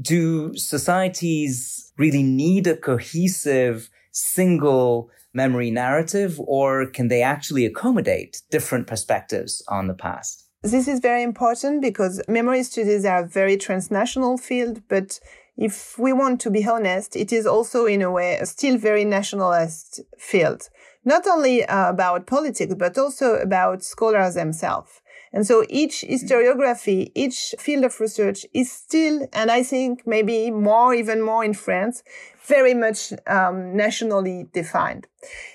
do 0.00 0.54
societies 0.56 1.92
really 1.98 2.22
need 2.22 2.66
a 2.66 2.76
cohesive 2.76 3.90
single 4.10 5.10
memory 5.34 5.70
narrative 5.70 6.40
or 6.40 6.86
can 6.86 7.08
they 7.08 7.22
actually 7.22 7.66
accommodate 7.66 8.42
different 8.50 8.86
perspectives 8.86 9.62
on 9.68 9.86
the 9.86 9.94
past? 9.94 10.41
This 10.62 10.86
is 10.86 11.00
very 11.00 11.24
important 11.24 11.82
because 11.82 12.22
memory 12.28 12.62
studies 12.62 13.04
are 13.04 13.24
a 13.24 13.26
very 13.26 13.56
transnational 13.56 14.38
field, 14.38 14.80
but 14.86 15.18
if 15.56 15.98
we 15.98 16.12
want 16.12 16.40
to 16.42 16.50
be 16.50 16.64
honest, 16.64 17.16
it 17.16 17.32
is 17.32 17.46
also 17.46 17.86
in 17.86 18.00
a 18.00 18.12
way 18.12 18.36
a 18.36 18.46
still 18.46 18.78
very 18.78 19.04
nationalist 19.04 20.00
field. 20.16 20.68
Not 21.04 21.26
only 21.26 21.64
uh, 21.64 21.90
about 21.90 22.28
politics, 22.28 22.74
but 22.76 22.96
also 22.96 23.34
about 23.34 23.82
scholars 23.82 24.34
themselves. 24.34 25.00
And 25.32 25.44
so 25.44 25.64
each 25.68 26.04
historiography, 26.08 27.10
each 27.16 27.56
field 27.58 27.84
of 27.84 27.98
research 27.98 28.46
is 28.54 28.70
still, 28.70 29.26
and 29.32 29.50
I 29.50 29.64
think 29.64 30.06
maybe 30.06 30.52
more, 30.52 30.94
even 30.94 31.22
more 31.22 31.44
in 31.44 31.54
France, 31.54 32.04
very 32.46 32.74
much 32.74 33.12
um, 33.26 33.76
nationally 33.76 34.46
defined. 34.52 35.08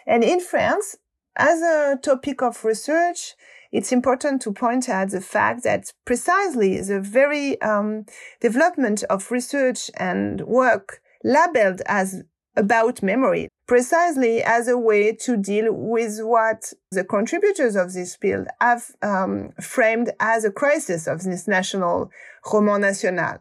And 0.06 0.22
in 0.22 0.42
France, 0.42 0.98
as 1.38 1.62
a 1.62 1.98
topic 2.02 2.42
of 2.42 2.66
research, 2.66 3.36
it's 3.72 3.92
important 3.92 4.42
to 4.42 4.52
point 4.52 4.90
out 4.90 5.10
the 5.10 5.22
fact 5.22 5.64
that 5.64 5.92
precisely 6.06 6.80
the 6.82 7.00
very 7.02 7.60
um, 7.62 8.06
development 8.42 9.04
of 9.10 9.32
research 9.32 9.92
and 9.98 10.42
work 10.42 11.02
labeled 11.24 11.82
as 11.88 12.24
about 12.56 13.04
memory 13.04 13.50
precisely 13.68 14.42
as 14.42 14.68
a 14.68 14.78
way 14.78 15.12
to 15.12 15.38
deal 15.38 15.72
with 15.72 16.20
what 16.22 16.74
the 16.92 17.04
contributors 17.04 17.76
of 17.76 17.94
this 17.94 18.16
field 18.16 18.48
have 18.62 18.96
um, 19.02 19.52
framed 19.62 20.12
as 20.20 20.46
a 20.46 20.52
crisis 20.52 21.06
of 21.06 21.24
this 21.24 21.48
national 21.48 22.10
roman 22.52 22.82
national. 22.82 23.40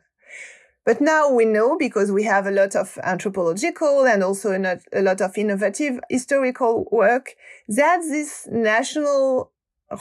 But 0.85 1.01
now 1.01 1.31
we 1.31 1.45
know 1.45 1.77
because 1.77 2.13
we 2.13 2.25
have 2.25 2.47
a 2.47 2.51
lot 2.51 2.77
of 2.77 2.97
anthropological 3.03 4.07
and 4.07 4.23
also 4.23 4.53
a 4.93 5.03
lot 5.03 5.21
of 5.21 5.37
innovative 5.37 5.99
historical 6.11 6.87
work 6.93 7.35
that 7.69 8.03
this 8.03 8.47
national 8.51 9.51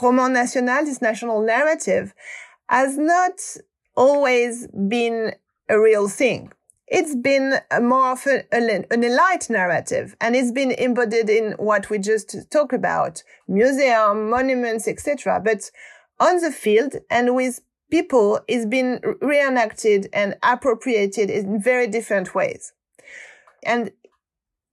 roman 0.01 0.33
national, 0.33 0.85
this 0.85 1.01
national 1.01 1.41
narrative 1.41 2.13
has 2.67 2.97
not 2.97 3.39
always 3.95 4.67
been 4.67 5.33
a 5.69 5.79
real 5.79 6.07
thing. 6.07 6.51
It's 6.87 7.15
been 7.15 7.55
more 7.81 8.11
of 8.11 8.27
a, 8.27 8.43
an 8.53 8.85
elite 8.91 9.49
narrative 9.49 10.15
and 10.21 10.35
it's 10.35 10.51
been 10.51 10.71
embodied 10.71 11.29
in 11.29 11.53
what 11.53 11.89
we 11.89 11.97
just 11.97 12.35
talked 12.51 12.73
about 12.73 13.23
museum 13.47 14.29
monuments 14.29 14.87
etc 14.87 15.41
but 15.43 15.71
on 16.19 16.41
the 16.41 16.51
field 16.51 16.95
and 17.09 17.33
with 17.33 17.61
people 17.89 18.39
it's 18.47 18.65
been 18.65 18.99
reenacted 19.21 20.09
and 20.13 20.35
appropriated 20.43 21.29
in 21.29 21.61
very 21.61 21.87
different 21.87 22.35
ways. 22.35 22.73
And 23.63 23.91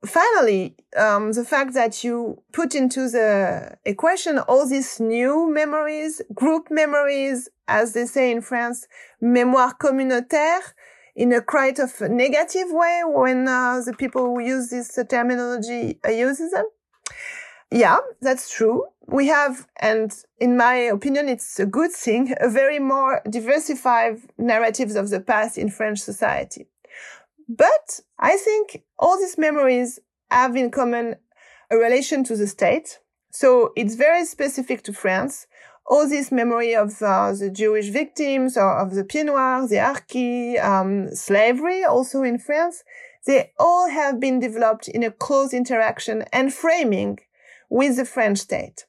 finally 0.05 0.75
um, 0.97 1.33
the 1.33 1.45
fact 1.45 1.75
that 1.75 2.03
you 2.03 2.43
put 2.53 2.75
into 2.75 3.09
the 3.09 3.77
equation 3.85 4.39
all 4.39 4.69
these 4.69 4.99
new 4.99 5.49
memories 5.53 6.21
group 6.35 6.71
memories 6.71 7.49
as 7.69 7.93
they 7.93 8.05
say 8.05 8.31
in 8.31 8.41
france 8.41 8.87
mémoire 9.23 9.73
communautaire 9.79 10.63
in 11.15 11.33
a 11.33 11.41
quite 11.41 11.79
of 11.79 12.01
a 12.01 12.09
negative 12.09 12.69
way 12.71 13.03
when 13.05 13.47
uh, 13.47 13.81
the 13.85 13.93
people 13.93 14.25
who 14.25 14.41
use 14.41 14.71
this 14.71 14.97
uh, 14.97 15.05
terminology 15.05 15.99
uh, 16.07 16.11
uses 16.11 16.53
them. 16.53 16.65
Yeah, 17.71 17.99
that's 18.21 18.55
true. 18.55 18.87
We 19.07 19.27
have, 19.29 19.67
and 19.81 20.15
in 20.39 20.57
my 20.57 20.75
opinion, 20.75 21.29
it's 21.29 21.59
a 21.59 21.67
good 21.67 21.91
thing, 21.91 22.35
a 22.41 22.49
very 22.49 22.79
more 22.79 23.23
diversified 23.29 24.21
narratives 24.39 24.95
of 24.95 25.11
the 25.11 25.21
past 25.21 25.59
in 25.59 25.71
French 25.71 25.99
society. 25.99 26.67
But 27.49 28.01
I 28.19 28.37
think 28.37 28.83
all 29.03 29.19
these 29.19 29.37
memories 29.37 29.99
have 30.31 30.57
in 30.57 30.71
common 30.71 31.17
a 31.71 31.77
relation 31.77 32.25
to 32.25 32.37
the 32.37 32.47
state. 32.47 33.01
So 33.31 33.73
it's 33.77 33.95
very 33.95 34.25
specific 34.25 34.83
to 34.85 34.93
France 34.93 35.47
all 35.87 36.09
this 36.09 36.31
memory 36.31 36.75
of 36.75 37.03
uh, 37.03 37.33
the 37.33 37.51
Jewish 37.51 37.89
victims 37.89 38.57
or 38.57 38.79
of 38.79 38.95
the 38.95 39.05
Pieds 39.05 39.27
Noirs, 39.27 39.71
the 39.71 39.77
Harki, 39.77 40.63
um, 40.63 41.15
slavery 41.15 41.85
also 41.85 42.23
in 42.23 42.39
France, 42.39 42.85
they 43.27 43.53
all 43.59 43.89
have 43.91 44.21
been 44.21 44.41
developed 44.41 44.89
in 44.89 45.03
a 45.03 45.11
close 45.11 45.53
interaction 45.53 46.25
and 46.33 46.53
framing 46.53 47.19
with 47.69 47.97
the 47.97 48.05
French 48.05 48.39
state. 48.39 48.87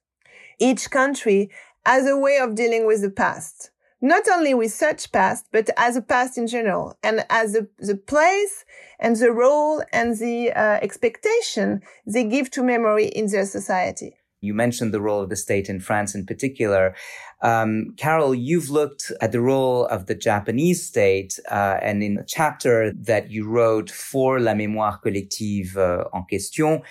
Each 0.60 0.90
country 0.90 1.50
has 1.86 2.08
a 2.08 2.18
way 2.18 2.38
of 2.38 2.56
dealing 2.56 2.88
with 2.88 3.02
the 3.02 3.12
past, 3.12 3.72
not 4.04 4.28
only 4.28 4.54
with 4.54 4.74
such 4.74 5.14
past, 5.14 5.48
but 5.54 5.70
as 5.78 5.96
a 5.96 6.02
past 6.02 6.38
in 6.38 6.46
general 6.46 6.98
and 7.02 7.26
as 7.30 7.54
the, 7.54 7.70
the 7.80 7.96
place 7.96 8.66
and 9.00 9.16
the 9.16 9.32
role 9.32 9.82
and 9.94 10.20
the 10.20 10.52
uh, 10.52 10.78
expectation 10.82 11.82
they 12.06 12.26
give 12.26 12.52
to 12.52 12.62
memory 12.62 13.06
in 13.06 13.28
their 13.28 13.46
society. 13.46 14.14
You 14.42 14.54
mentioned 14.54 14.94
the 14.94 15.00
role 15.00 15.22
of 15.22 15.30
the 15.30 15.38
state 15.38 15.70
in 15.70 15.80
France 15.80 16.14
in 16.14 16.26
particular. 16.26 16.96
Um, 17.42 17.94
Carol, 17.96 18.36
you've 18.36 18.70
looked 18.70 19.10
at 19.22 19.32
the 19.32 19.40
role 19.40 19.86
of 19.86 20.08
the 20.08 20.16
Japanese 20.16 20.86
state, 20.86 21.40
uh, 21.50 21.78
and 21.82 22.04
in 22.04 22.18
a 22.18 22.26
chapter 22.26 22.92
that 22.92 23.32
you 23.32 23.48
wrote 23.48 23.90
for 23.90 24.42
La 24.42 24.52
Mémoire 24.54 25.02
Collective 25.02 25.78
uh, 25.78 26.04
en 26.14 26.26
question, 26.30 26.82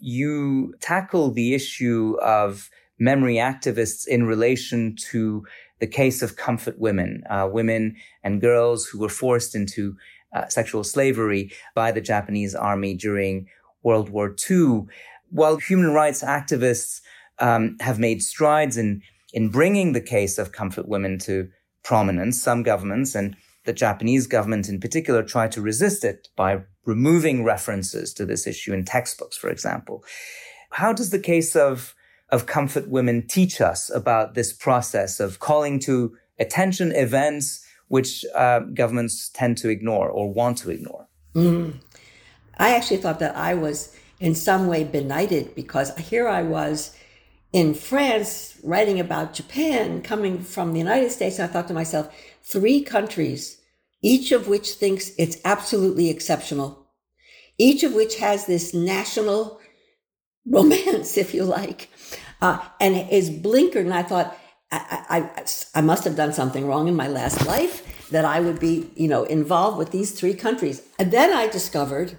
you 0.00 0.72
tackle 0.80 1.32
the 1.32 1.52
issue 1.52 2.16
of 2.22 2.70
memory 2.98 3.36
activists 3.36 4.06
in 4.06 4.24
relation 4.24 4.96
to 5.10 5.44
the 5.80 5.86
case 5.86 6.22
of 6.22 6.36
comfort 6.36 6.78
women, 6.78 7.24
uh, 7.28 7.48
women 7.50 7.96
and 8.22 8.40
girls 8.40 8.86
who 8.86 9.00
were 9.00 9.08
forced 9.08 9.54
into 9.54 9.96
uh, 10.32 10.48
sexual 10.48 10.84
slavery 10.84 11.50
by 11.74 11.90
the 11.90 12.00
Japanese 12.00 12.54
army 12.54 12.94
during 12.94 13.46
World 13.82 14.08
War 14.08 14.34
II 14.50 14.86
while 15.32 15.56
human 15.56 15.92
rights 15.92 16.22
activists 16.22 17.00
um, 17.38 17.76
have 17.80 17.98
made 17.98 18.22
strides 18.22 18.76
in 18.76 19.02
in 19.32 19.48
bringing 19.48 19.92
the 19.92 20.00
case 20.00 20.36
of 20.36 20.52
comfort 20.52 20.86
women 20.86 21.18
to 21.18 21.48
prominence, 21.82 22.40
some 22.40 22.62
governments 22.62 23.14
and 23.14 23.34
the 23.64 23.72
Japanese 23.72 24.26
government 24.26 24.68
in 24.68 24.78
particular 24.78 25.22
tried 25.22 25.50
to 25.52 25.62
resist 25.62 26.04
it 26.04 26.28
by 26.36 26.60
removing 26.84 27.42
references 27.42 28.12
to 28.12 28.26
this 28.26 28.46
issue 28.46 28.74
in 28.74 28.84
textbooks, 28.84 29.38
for 29.38 29.48
example. 29.48 30.04
How 30.72 30.92
does 30.92 31.10
the 31.10 31.18
case 31.18 31.56
of 31.56 31.94
of 32.32 32.46
comfort 32.46 32.88
women 32.88 33.26
teach 33.28 33.60
us 33.60 33.90
about 33.94 34.34
this 34.34 34.52
process 34.52 35.20
of 35.20 35.38
calling 35.38 35.78
to 35.80 36.16
attention 36.40 36.90
events 36.92 37.64
which 37.88 38.24
uh, 38.34 38.60
governments 38.60 39.28
tend 39.28 39.58
to 39.58 39.68
ignore 39.68 40.08
or 40.08 40.32
want 40.32 40.56
to 40.58 40.70
ignore? 40.70 41.06
Mm. 41.34 41.74
I 42.56 42.74
actually 42.74 42.96
thought 42.96 43.18
that 43.18 43.36
I 43.36 43.54
was 43.54 43.94
in 44.18 44.34
some 44.34 44.66
way 44.66 44.82
benighted 44.82 45.54
because 45.54 45.94
here 45.98 46.26
I 46.26 46.42
was 46.42 46.96
in 47.52 47.74
France 47.74 48.56
writing 48.62 48.98
about 48.98 49.34
Japan 49.34 50.00
coming 50.00 50.42
from 50.42 50.72
the 50.72 50.78
United 50.78 51.10
States. 51.10 51.38
I 51.38 51.46
thought 51.46 51.68
to 51.68 51.74
myself, 51.74 52.14
three 52.42 52.82
countries, 52.82 53.60
each 54.00 54.32
of 54.32 54.48
which 54.48 54.70
thinks 54.72 55.12
it's 55.18 55.36
absolutely 55.44 56.08
exceptional, 56.08 56.86
each 57.58 57.82
of 57.82 57.92
which 57.92 58.16
has 58.18 58.46
this 58.46 58.72
national 58.72 59.60
romance, 60.46 61.18
if 61.18 61.34
you 61.34 61.44
like, 61.44 61.88
uh, 62.42 62.58
and 62.80 63.08
is 63.10 63.30
blinkered. 63.30 63.82
And 63.82 63.94
I 63.94 64.02
thought, 64.02 64.36
I, 64.70 65.30
I, 65.36 65.44
I 65.76 65.80
must 65.80 66.04
have 66.04 66.16
done 66.16 66.32
something 66.34 66.66
wrong 66.66 66.88
in 66.88 66.96
my 66.96 67.08
last 67.08 67.46
life 67.46 68.08
that 68.10 68.24
I 68.24 68.40
would 68.40 68.60
be, 68.60 68.90
you 68.94 69.08
know, 69.08 69.24
involved 69.24 69.78
with 69.78 69.90
these 69.90 70.10
three 70.10 70.34
countries. 70.34 70.82
And 70.98 71.10
then 71.10 71.32
I 71.32 71.46
discovered 71.46 72.18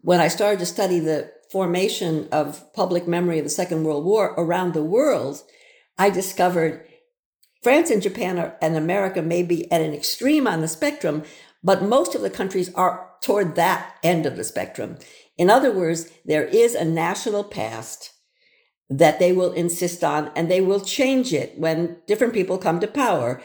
when 0.00 0.20
I 0.20 0.28
started 0.28 0.60
to 0.60 0.66
study 0.66 1.00
the 1.00 1.32
formation 1.50 2.28
of 2.30 2.72
public 2.74 3.08
memory 3.08 3.38
of 3.38 3.44
the 3.44 3.50
Second 3.50 3.84
World 3.84 4.04
War 4.04 4.34
around 4.36 4.74
the 4.74 4.84
world, 4.84 5.42
I 5.96 6.10
discovered 6.10 6.84
France 7.62 7.90
and 7.90 8.02
Japan 8.02 8.38
are, 8.38 8.56
and 8.60 8.76
America 8.76 9.22
may 9.22 9.42
be 9.42 9.70
at 9.72 9.80
an 9.80 9.94
extreme 9.94 10.46
on 10.46 10.60
the 10.60 10.68
spectrum, 10.68 11.22
but 11.62 11.82
most 11.82 12.14
of 12.14 12.20
the 12.20 12.30
countries 12.30 12.74
are 12.74 13.10
toward 13.22 13.54
that 13.54 13.96
end 14.02 14.26
of 14.26 14.36
the 14.36 14.44
spectrum. 14.44 14.98
In 15.38 15.48
other 15.48 15.72
words, 15.72 16.10
there 16.24 16.44
is 16.44 16.74
a 16.74 16.84
national 16.84 17.44
past 17.44 18.13
that 18.98 19.18
they 19.18 19.32
will 19.32 19.52
insist 19.52 20.04
on 20.04 20.30
and 20.36 20.50
they 20.50 20.60
will 20.60 20.80
change 20.80 21.32
it 21.32 21.58
when 21.58 21.96
different 22.06 22.32
people 22.32 22.58
come 22.58 22.78
to 22.80 22.86
power. 22.86 23.42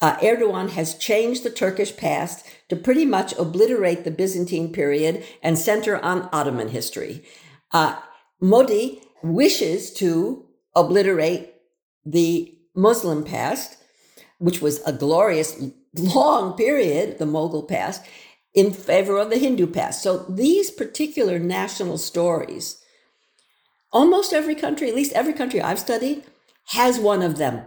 Uh, 0.00 0.16
Erdogan 0.18 0.70
has 0.70 0.94
changed 0.94 1.42
the 1.42 1.50
Turkish 1.50 1.96
past 1.96 2.46
to 2.68 2.76
pretty 2.76 3.04
much 3.04 3.32
obliterate 3.38 4.04
the 4.04 4.10
Byzantine 4.10 4.72
period 4.72 5.24
and 5.42 5.58
center 5.58 5.96
on 6.04 6.28
Ottoman 6.32 6.68
history. 6.68 7.24
Uh, 7.72 7.96
Modi 8.40 9.00
wishes 9.22 9.92
to 9.94 10.46
obliterate 10.74 11.54
the 12.04 12.54
Muslim 12.74 13.24
past, 13.24 13.78
which 14.38 14.60
was 14.60 14.80
a 14.84 14.92
glorious 14.92 15.60
long 15.94 16.56
period, 16.56 17.18
the 17.18 17.24
Mughal 17.24 17.66
past, 17.66 18.04
in 18.54 18.72
favor 18.72 19.16
of 19.16 19.30
the 19.30 19.38
Hindu 19.38 19.66
past. 19.66 20.02
So 20.02 20.18
these 20.28 20.70
particular 20.70 21.38
national 21.38 21.98
stories, 21.98 22.82
almost 23.92 24.32
every 24.32 24.54
country, 24.54 24.88
at 24.88 24.94
least 24.94 25.12
every 25.12 25.32
country 25.32 25.60
I've 25.60 25.78
studied, 25.78 26.24
has 26.68 26.98
one 26.98 27.22
of 27.22 27.36
them. 27.36 27.66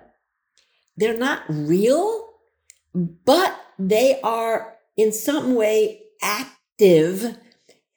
They're 0.97 1.17
not 1.17 1.43
real, 1.47 2.27
but 2.93 3.59
they 3.77 4.19
are 4.21 4.75
in 4.97 5.13
some 5.13 5.55
way 5.55 6.01
active 6.21 7.37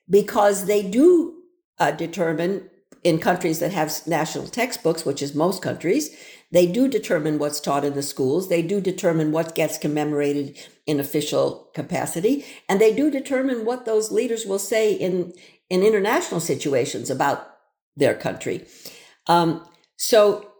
because 0.08 0.66
they 0.66 0.82
do 0.82 1.42
uh, 1.78 1.90
determine 1.90 2.70
in 3.02 3.18
countries 3.18 3.58
that 3.58 3.72
have 3.72 3.92
national 4.06 4.46
textbooks, 4.46 5.04
which 5.04 5.22
is 5.22 5.34
most 5.34 5.60
countries, 5.60 6.16
they 6.52 6.66
do 6.66 6.86
determine 6.86 7.38
what's 7.38 7.60
taught 7.60 7.84
in 7.84 7.94
the 7.94 8.02
schools. 8.02 8.48
They 8.48 8.62
do 8.62 8.80
determine 8.80 9.32
what 9.32 9.54
gets 9.54 9.78
commemorated 9.78 10.56
in 10.86 11.00
official 11.00 11.70
capacity. 11.74 12.44
And 12.68 12.80
they 12.80 12.94
do 12.94 13.10
determine 13.10 13.64
what 13.64 13.86
those 13.86 14.12
leaders 14.12 14.46
will 14.46 14.58
say 14.58 14.92
in, 14.92 15.32
in 15.70 15.82
international 15.82 16.40
situations 16.40 17.10
about 17.10 17.51
their 17.96 18.14
country. 18.14 18.66
Um, 19.26 19.66
so 19.96 20.50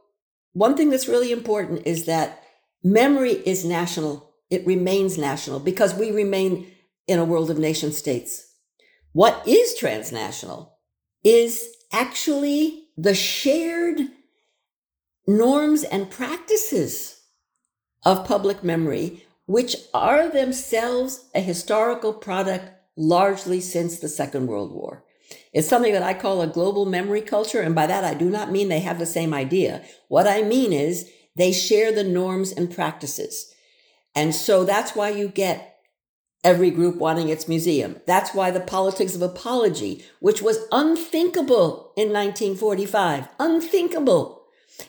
one 0.52 0.76
thing 0.76 0.90
that's 0.90 1.08
really 1.08 1.32
important 1.32 1.86
is 1.86 2.04
that 2.06 2.42
memory 2.84 3.32
is 3.32 3.64
national. 3.64 4.34
It 4.50 4.66
remains 4.66 5.16
national 5.16 5.60
because 5.60 5.94
we 5.94 6.10
remain 6.10 6.66
in 7.06 7.18
a 7.18 7.24
world 7.24 7.50
of 7.50 7.58
nation 7.58 7.92
states. 7.92 8.46
What 9.12 9.46
is 9.46 9.74
transnational 9.74 10.78
is 11.24 11.64
actually 11.92 12.84
the 12.96 13.14
shared 13.14 14.00
norms 15.26 15.84
and 15.84 16.10
practices 16.10 17.20
of 18.04 18.26
public 18.26 18.64
memory, 18.64 19.24
which 19.46 19.76
are 19.94 20.28
themselves 20.28 21.28
a 21.34 21.40
historical 21.40 22.12
product 22.12 22.70
largely 22.96 23.60
since 23.60 23.98
the 23.98 24.08
Second 24.08 24.46
World 24.46 24.72
War. 24.72 25.04
It's 25.52 25.68
something 25.68 25.92
that 25.92 26.02
I 26.02 26.14
call 26.14 26.40
a 26.40 26.46
global 26.46 26.86
memory 26.86 27.20
culture. 27.20 27.60
And 27.60 27.74
by 27.74 27.86
that, 27.86 28.04
I 28.04 28.14
do 28.14 28.30
not 28.30 28.50
mean 28.50 28.68
they 28.68 28.80
have 28.80 28.98
the 28.98 29.06
same 29.06 29.34
idea. 29.34 29.84
What 30.08 30.26
I 30.26 30.42
mean 30.42 30.72
is 30.72 31.10
they 31.36 31.52
share 31.52 31.92
the 31.92 32.04
norms 32.04 32.52
and 32.52 32.72
practices. 32.74 33.52
And 34.14 34.34
so 34.34 34.64
that's 34.64 34.94
why 34.94 35.10
you 35.10 35.28
get 35.28 35.80
every 36.44 36.70
group 36.70 36.96
wanting 36.96 37.28
its 37.28 37.46
museum. 37.48 38.00
That's 38.06 38.34
why 38.34 38.50
the 38.50 38.60
politics 38.60 39.14
of 39.14 39.22
apology, 39.22 40.04
which 40.20 40.42
was 40.42 40.66
unthinkable 40.72 41.92
in 41.96 42.08
1945, 42.08 43.28
unthinkable, 43.38 44.44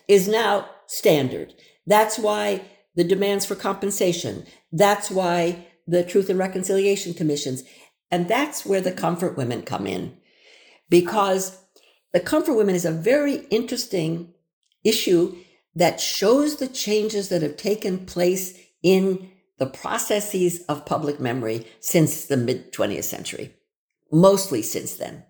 is 0.07 0.27
now 0.27 0.69
standard. 0.87 1.53
That's 1.85 2.17
why 2.17 2.61
the 2.95 3.03
demands 3.03 3.45
for 3.45 3.55
compensation. 3.55 4.45
That's 4.71 5.11
why 5.11 5.67
the 5.85 6.03
Truth 6.03 6.29
and 6.29 6.39
Reconciliation 6.39 7.13
Commissions. 7.13 7.63
And 8.09 8.27
that's 8.27 8.65
where 8.65 8.81
the 8.81 8.91
comfort 8.91 9.37
women 9.37 9.63
come 9.63 9.85
in 9.85 10.17
because 10.93 11.57
the 12.11 12.19
comfort 12.19 12.53
women 12.53 12.75
is 12.75 12.85
a 12.85 12.91
very 12.91 13.37
interesting 13.49 14.31
issue 14.83 15.35
that 15.73 15.99
shows 15.99 16.57
the 16.57 16.67
changes 16.67 17.29
that 17.29 17.41
have 17.41 17.57
taken 17.57 18.05
place 18.05 18.55
in 18.83 19.31
the 19.57 19.65
processes 19.65 20.63
of 20.69 20.85
public 20.85 21.19
memory 21.19 21.65
since 21.79 22.27
the 22.27 22.37
mid 22.37 22.71
20th 22.71 23.05
century, 23.05 23.55
mostly 24.11 24.61
since 24.61 24.93
then. 24.93 25.23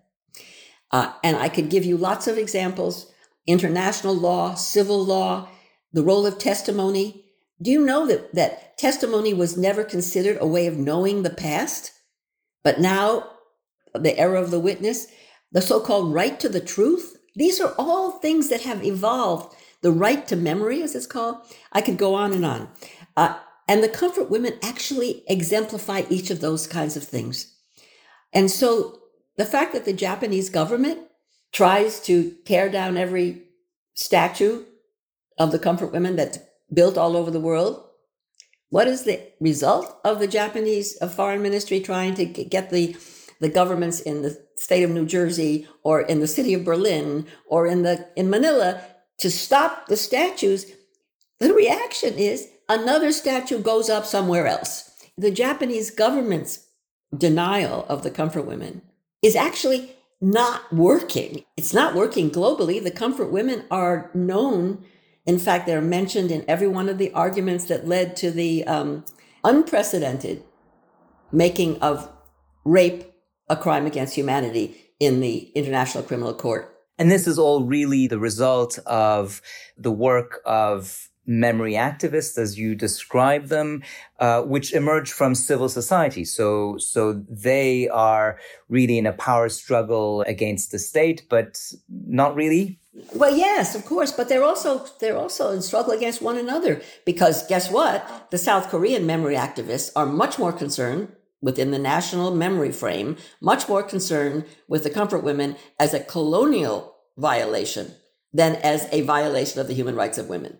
Uh, 0.90 1.14
and 1.24 1.34
I 1.38 1.48
could 1.48 1.70
give 1.70 1.86
you 1.86 1.96
lots 1.96 2.26
of 2.26 2.36
examples 2.36 3.10
international 3.46 4.14
law, 4.14 4.52
civil 4.52 5.02
law, 5.02 5.48
the 5.94 6.02
role 6.02 6.26
of 6.26 6.36
testimony. 6.36 7.24
Do 7.62 7.70
you 7.70 7.86
know 7.86 8.06
that, 8.06 8.34
that 8.34 8.76
testimony 8.76 9.32
was 9.32 9.56
never 9.56 9.82
considered 9.82 10.36
a 10.42 10.46
way 10.46 10.66
of 10.66 10.76
knowing 10.76 11.22
the 11.22 11.30
past? 11.30 11.90
But 12.62 12.80
now, 12.80 13.30
the 13.94 14.18
era 14.18 14.42
of 14.42 14.50
the 14.50 14.60
witness, 14.60 15.06
the 15.54 15.62
so 15.62 15.80
called 15.80 16.12
right 16.12 16.38
to 16.40 16.48
the 16.48 16.60
truth, 16.60 17.16
these 17.36 17.60
are 17.60 17.74
all 17.78 18.10
things 18.10 18.48
that 18.48 18.62
have 18.62 18.84
evolved. 18.84 19.56
The 19.82 19.92
right 19.92 20.26
to 20.28 20.36
memory, 20.36 20.82
as 20.82 20.94
it's 20.94 21.06
called. 21.06 21.36
I 21.72 21.80
could 21.80 21.96
go 21.96 22.14
on 22.14 22.32
and 22.32 22.44
on. 22.44 22.68
Uh, 23.16 23.38
and 23.68 23.82
the 23.82 23.88
comfort 23.88 24.30
women 24.30 24.58
actually 24.62 25.22
exemplify 25.28 26.02
each 26.10 26.30
of 26.30 26.40
those 26.40 26.66
kinds 26.66 26.96
of 26.96 27.04
things. 27.04 27.54
And 28.32 28.50
so 28.50 28.98
the 29.36 29.44
fact 29.44 29.72
that 29.74 29.84
the 29.84 29.92
Japanese 29.92 30.50
government 30.50 31.00
tries 31.52 32.00
to 32.00 32.34
tear 32.44 32.68
down 32.68 32.96
every 32.96 33.42
statue 33.94 34.64
of 35.38 35.52
the 35.52 35.58
comfort 35.58 35.92
women 35.92 36.16
that's 36.16 36.38
built 36.72 36.98
all 36.98 37.16
over 37.16 37.30
the 37.30 37.40
world, 37.40 37.84
what 38.70 38.88
is 38.88 39.04
the 39.04 39.20
result 39.38 39.98
of 40.04 40.18
the 40.18 40.26
Japanese 40.26 40.98
foreign 41.14 41.42
ministry 41.42 41.78
trying 41.78 42.14
to 42.14 42.24
get 42.24 42.70
the 42.70 42.96
the 43.44 43.50
governments 43.50 44.00
in 44.00 44.22
the 44.22 44.42
state 44.56 44.82
of 44.82 44.90
New 44.90 45.04
Jersey 45.04 45.68
or 45.82 46.00
in 46.00 46.20
the 46.20 46.26
city 46.26 46.54
of 46.54 46.64
Berlin 46.64 47.26
or 47.46 47.66
in 47.66 47.82
the 47.82 48.08
in 48.16 48.30
Manila 48.30 48.80
to 49.18 49.30
stop 49.30 49.86
the 49.86 49.98
statues? 49.98 50.72
The 51.40 51.52
reaction 51.52 52.14
is 52.14 52.48
another 52.70 53.12
statue 53.12 53.60
goes 53.60 53.90
up 53.90 54.06
somewhere 54.06 54.46
else. 54.46 54.90
The 55.18 55.30
Japanese 55.30 55.90
government's 55.90 56.66
denial 57.14 57.84
of 57.86 58.02
the 58.02 58.10
comfort 58.10 58.46
women 58.46 58.80
is 59.20 59.36
actually 59.36 59.94
not 60.22 60.72
working. 60.72 61.44
It's 61.58 61.74
not 61.74 61.94
working 61.94 62.30
globally. 62.30 62.82
The 62.82 62.90
comfort 62.90 63.30
women 63.30 63.64
are 63.70 64.10
known. 64.14 64.82
In 65.26 65.38
fact, 65.38 65.66
they're 65.66 65.82
mentioned 65.82 66.30
in 66.30 66.46
every 66.48 66.68
one 66.68 66.88
of 66.88 66.96
the 66.96 67.12
arguments 67.12 67.66
that 67.66 67.86
led 67.86 68.16
to 68.16 68.30
the 68.30 68.66
um, 68.66 69.04
unprecedented 69.44 70.42
making 71.30 71.78
of 71.82 72.10
rape 72.64 73.13
a 73.48 73.56
crime 73.56 73.86
against 73.86 74.14
humanity 74.14 74.92
in 75.00 75.20
the 75.20 75.50
International 75.54 76.02
Criminal 76.02 76.34
Court. 76.34 76.70
And 76.98 77.10
this 77.10 77.26
is 77.26 77.38
all 77.38 77.64
really 77.64 78.06
the 78.06 78.18
result 78.18 78.78
of 78.86 79.42
the 79.76 79.90
work 79.90 80.40
of 80.46 81.08
memory 81.26 81.72
activists, 81.72 82.38
as 82.38 82.58
you 82.58 82.74
describe 82.74 83.46
them, 83.46 83.82
uh, 84.20 84.42
which 84.42 84.72
emerge 84.72 85.10
from 85.10 85.34
civil 85.34 85.68
society. 85.68 86.24
So, 86.24 86.76
so 86.78 87.24
they 87.28 87.88
are 87.88 88.38
really 88.68 88.98
in 88.98 89.06
a 89.06 89.12
power 89.12 89.48
struggle 89.48 90.22
against 90.22 90.70
the 90.70 90.78
state, 90.78 91.26
but 91.28 91.60
not 91.88 92.34
really. 92.34 92.78
Well, 93.14 93.34
yes, 93.34 93.74
of 93.74 93.84
course, 93.86 94.12
but 94.12 94.28
they're 94.28 94.44
also 94.44 94.86
they're 95.00 95.16
also 95.16 95.50
in 95.50 95.62
struggle 95.62 95.92
against 95.92 96.22
one 96.22 96.36
another 96.36 96.80
because 97.04 97.44
guess 97.48 97.70
what? 97.70 98.28
The 98.30 98.38
South 98.38 98.68
Korean 98.68 99.04
memory 99.04 99.34
activists 99.34 99.90
are 99.96 100.06
much 100.06 100.38
more 100.38 100.52
concerned 100.52 101.08
within 101.44 101.72
the 101.72 101.78
national 101.78 102.34
memory 102.34 102.72
frame, 102.72 103.18
much 103.38 103.68
more 103.68 103.82
concerned 103.82 104.46
with 104.66 104.82
the 104.82 104.88
comfort 104.88 105.22
women 105.22 105.54
as 105.78 105.92
a 105.92 106.00
colonial 106.00 106.96
violation 107.18 107.94
than 108.32 108.56
as 108.56 108.88
a 108.90 109.02
violation 109.02 109.60
of 109.60 109.68
the 109.68 109.74
human 109.74 109.94
rights 109.94 110.16
of 110.16 110.30
women. 110.30 110.56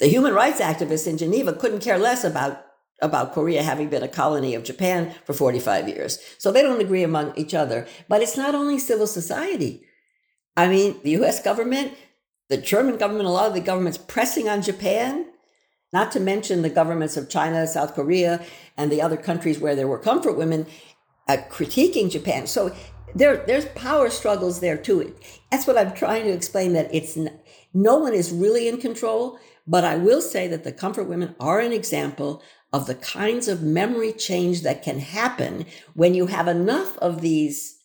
The 0.00 0.08
human 0.08 0.34
rights 0.34 0.60
activists 0.60 1.06
in 1.06 1.16
Geneva 1.16 1.52
couldn't 1.52 1.80
care 1.80 1.98
less 1.98 2.24
about 2.24 2.66
about 3.02 3.32
Korea 3.32 3.62
having 3.62 3.88
been 3.88 4.02
a 4.02 4.08
colony 4.08 4.54
of 4.54 4.62
Japan 4.62 5.14
for 5.24 5.32
45 5.32 5.88
years. 5.88 6.18
So 6.36 6.52
they 6.52 6.60
don't 6.60 6.82
agree 6.82 7.02
among 7.02 7.32
each 7.34 7.54
other. 7.54 7.86
But 8.08 8.20
it's 8.20 8.36
not 8.36 8.54
only 8.54 8.78
civil 8.78 9.06
society. 9.06 9.86
I 10.54 10.68
mean, 10.68 11.00
the 11.02 11.12
US 11.22 11.42
government, 11.42 11.94
the 12.50 12.58
German 12.58 12.98
government, 12.98 13.24
a 13.24 13.30
lot 13.30 13.46
of 13.46 13.54
the 13.54 13.60
governments 13.60 13.96
pressing 13.96 14.50
on 14.50 14.60
Japan, 14.60 15.30
not 15.92 16.12
to 16.12 16.20
mention 16.20 16.62
the 16.62 16.70
governments 16.70 17.16
of 17.16 17.28
China, 17.28 17.66
South 17.66 17.94
Korea, 17.94 18.44
and 18.76 18.90
the 18.90 19.02
other 19.02 19.16
countries 19.16 19.58
where 19.58 19.74
there 19.74 19.88
were 19.88 19.98
comfort 19.98 20.36
women 20.36 20.66
uh, 21.28 21.38
critiquing 21.48 22.10
Japan. 22.10 22.46
So 22.46 22.74
there, 23.14 23.38
there's 23.46 23.66
power 23.66 24.08
struggles 24.10 24.60
there 24.60 24.76
too. 24.76 25.14
That's 25.50 25.66
what 25.66 25.76
I'm 25.76 25.92
trying 25.92 26.24
to 26.24 26.32
explain 26.32 26.72
that 26.74 26.94
it's 26.94 27.18
no 27.74 27.98
one 27.98 28.14
is 28.14 28.30
really 28.30 28.68
in 28.68 28.78
control 28.80 29.38
but 29.70 29.84
I 29.84 29.94
will 29.94 30.20
say 30.20 30.48
that 30.48 30.64
the 30.64 30.72
comfort 30.72 31.04
women 31.04 31.36
are 31.38 31.60
an 31.60 31.72
example 31.72 32.42
of 32.72 32.86
the 32.86 32.96
kinds 32.96 33.46
of 33.46 33.62
memory 33.62 34.12
change 34.12 34.62
that 34.62 34.82
can 34.82 34.98
happen 34.98 35.64
when 35.94 36.12
you 36.12 36.26
have 36.26 36.48
enough 36.48 36.98
of 36.98 37.20
these 37.20 37.78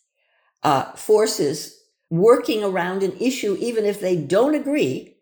uh, 0.64 0.92
forces 0.92 1.80
working 2.10 2.64
around 2.64 3.04
an 3.04 3.12
issue, 3.20 3.56
even 3.60 3.84
if 3.84 4.00
they 4.00 4.16
don't 4.16 4.56
agree 4.56 5.16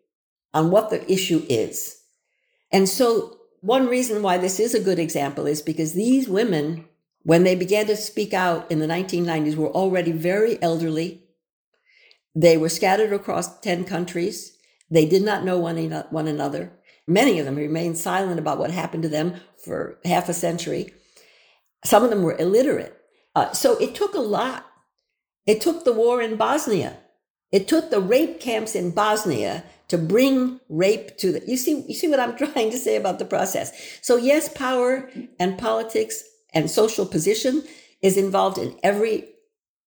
on 0.55 0.71
what 0.71 0.89
the 0.89 1.11
issue 1.11 1.43
is. 1.49 2.01
And 2.75 2.89
so 2.89 3.37
one 3.61 3.87
reason 3.87 4.21
why 4.21 4.37
this 4.37 4.59
is 4.59 4.75
a 4.75 4.81
good 4.81 4.99
example 4.99 5.47
is 5.47 5.61
because 5.61 5.93
these 5.93 6.27
women, 6.27 6.83
when 7.23 7.45
they 7.45 7.55
began 7.55 7.85
to 7.85 7.95
speak 7.95 8.33
out 8.33 8.69
in 8.69 8.79
the 8.79 8.85
1990s, 8.85 9.55
were 9.55 9.71
already 9.71 10.11
very 10.11 10.61
elderly. 10.61 11.23
They 12.35 12.57
were 12.57 12.67
scattered 12.67 13.13
across 13.13 13.61
10 13.61 13.85
countries. 13.85 14.57
They 14.91 15.05
did 15.05 15.23
not 15.23 15.45
know 15.45 15.57
one, 15.57 15.89
one 16.09 16.27
another. 16.27 16.73
Many 17.07 17.39
of 17.39 17.45
them 17.45 17.55
remained 17.55 17.97
silent 17.97 18.39
about 18.39 18.57
what 18.57 18.71
happened 18.71 19.03
to 19.03 19.09
them 19.09 19.35
for 19.63 19.97
half 20.03 20.27
a 20.27 20.33
century. 20.33 20.93
Some 21.85 22.03
of 22.03 22.09
them 22.09 22.23
were 22.23 22.37
illiterate. 22.37 22.97
Uh, 23.33 23.53
so 23.53 23.77
it 23.77 23.95
took 23.95 24.15
a 24.15 24.19
lot. 24.19 24.65
It 25.47 25.61
took 25.61 25.85
the 25.85 25.93
war 25.93 26.21
in 26.21 26.35
Bosnia. 26.35 26.97
It 27.55 27.69
took 27.69 27.89
the 27.89 28.01
rape 28.01 28.41
camps 28.41 28.75
in 28.75 28.91
Bosnia 28.91 29.63
to 29.87 29.97
bring 29.97 30.59
rape 30.67 31.15
to 31.19 31.31
the 31.31 31.41
you 31.47 31.55
see 31.55 31.85
you 31.87 31.93
see 31.93 32.09
what 32.09 32.19
I'm 32.19 32.35
trying 32.43 32.69
to 32.71 32.77
say 32.77 32.97
about 32.97 33.17
the 33.17 33.23
process. 33.23 33.71
So 34.01 34.17
yes, 34.17 34.49
power 34.49 35.09
and 35.39 35.57
politics 35.57 36.21
and 36.53 36.69
social 36.69 37.05
position 37.05 37.63
is 38.01 38.17
involved 38.17 38.57
in 38.57 38.77
every 38.83 39.29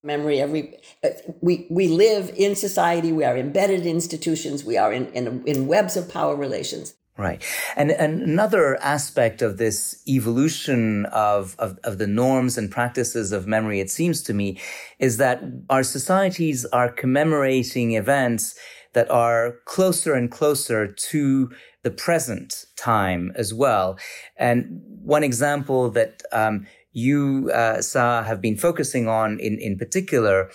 memory 0.03 0.41
every 0.41 0.79
uh, 1.05 1.09
we 1.43 1.67
we 1.69 1.89
live 1.89 2.33
in 2.37 2.57
society 2.57 3.13
we 3.13 3.25
are 3.25 3.37
embedded 3.37 3.81
in 3.81 3.89
institutions 3.89 4.65
we 4.65 4.79
are 4.79 4.93
in 4.93 5.07
in, 5.13 5.43
in 5.45 5.67
webs 5.67 5.97
of 5.97 6.09
power 6.09 6.37
relations 6.37 6.95
Right. 7.19 7.43
And, 7.75 7.91
and 7.91 8.23
another 8.23 8.81
aspect 8.81 9.43
of 9.43 9.57
this 9.57 10.01
evolution 10.07 11.05
of, 11.07 11.57
of, 11.59 11.77
of, 11.83 11.99
the 11.99 12.07
norms 12.07 12.57
and 12.57 12.71
practices 12.71 13.33
of 13.33 13.45
memory, 13.45 13.81
it 13.81 13.91
seems 13.91 14.23
to 14.23 14.33
me, 14.33 14.61
is 15.01 15.17
that 15.17 15.43
our 15.69 15.83
societies 15.83 16.65
are 16.67 16.89
commemorating 16.89 17.95
events 17.95 18.57
that 18.93 19.11
are 19.11 19.57
closer 19.65 20.15
and 20.15 20.31
closer 20.31 20.87
to 20.87 21.51
the 21.83 21.91
present 21.91 22.67
time 22.77 23.33
as 23.35 23.53
well. 23.53 23.99
And 24.37 24.81
one 25.03 25.25
example 25.25 25.91
that 25.91 26.23
um, 26.31 26.69
you, 26.93 27.51
uh, 27.53 27.83
Sa, 27.83 28.23
have 28.23 28.41
been 28.41 28.57
focusing 28.57 29.09
on 29.09 29.41
in, 29.41 29.59
in 29.59 29.77
particular 29.77 30.51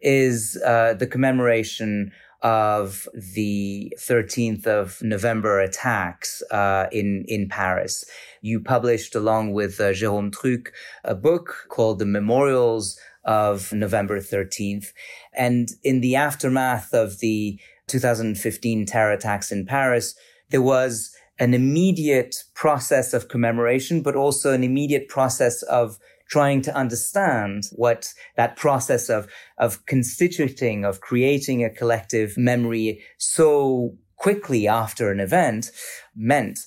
is 0.00 0.60
uh, 0.66 0.94
the 0.94 1.06
commemoration 1.06 2.10
of 2.42 3.08
the 3.14 3.92
13th 3.98 4.66
of 4.66 5.02
November 5.02 5.60
attacks 5.60 6.42
uh, 6.50 6.86
in 6.92 7.24
in 7.26 7.48
Paris. 7.48 8.04
You 8.40 8.60
published, 8.60 9.14
along 9.14 9.52
with 9.52 9.80
uh, 9.80 9.90
Jérôme 9.92 10.32
Truc, 10.32 10.72
a 11.04 11.14
book 11.14 11.66
called 11.68 11.98
The 11.98 12.06
Memorials 12.06 12.98
of 13.24 13.72
November 13.72 14.20
13th. 14.20 14.92
And 15.34 15.68
in 15.82 16.00
the 16.00 16.16
aftermath 16.16 16.94
of 16.94 17.18
the 17.18 17.60
2015 17.88 18.86
terror 18.86 19.12
attacks 19.12 19.52
in 19.52 19.66
Paris, 19.66 20.14
there 20.50 20.62
was 20.62 21.14
an 21.38 21.54
immediate 21.54 22.44
process 22.54 23.12
of 23.12 23.28
commemoration, 23.28 24.02
but 24.02 24.16
also 24.16 24.52
an 24.52 24.64
immediate 24.64 25.08
process 25.08 25.62
of 25.64 25.98
trying 26.28 26.62
to 26.62 26.74
understand 26.74 27.64
what 27.72 28.12
that 28.36 28.56
process 28.56 29.08
of, 29.08 29.26
of 29.58 29.84
constituting, 29.86 30.84
of 30.84 31.00
creating 31.00 31.64
a 31.64 31.70
collective 31.70 32.36
memory 32.36 33.02
so 33.16 33.96
quickly 34.16 34.68
after 34.68 35.10
an 35.10 35.20
event 35.20 35.70
meant. 36.14 36.60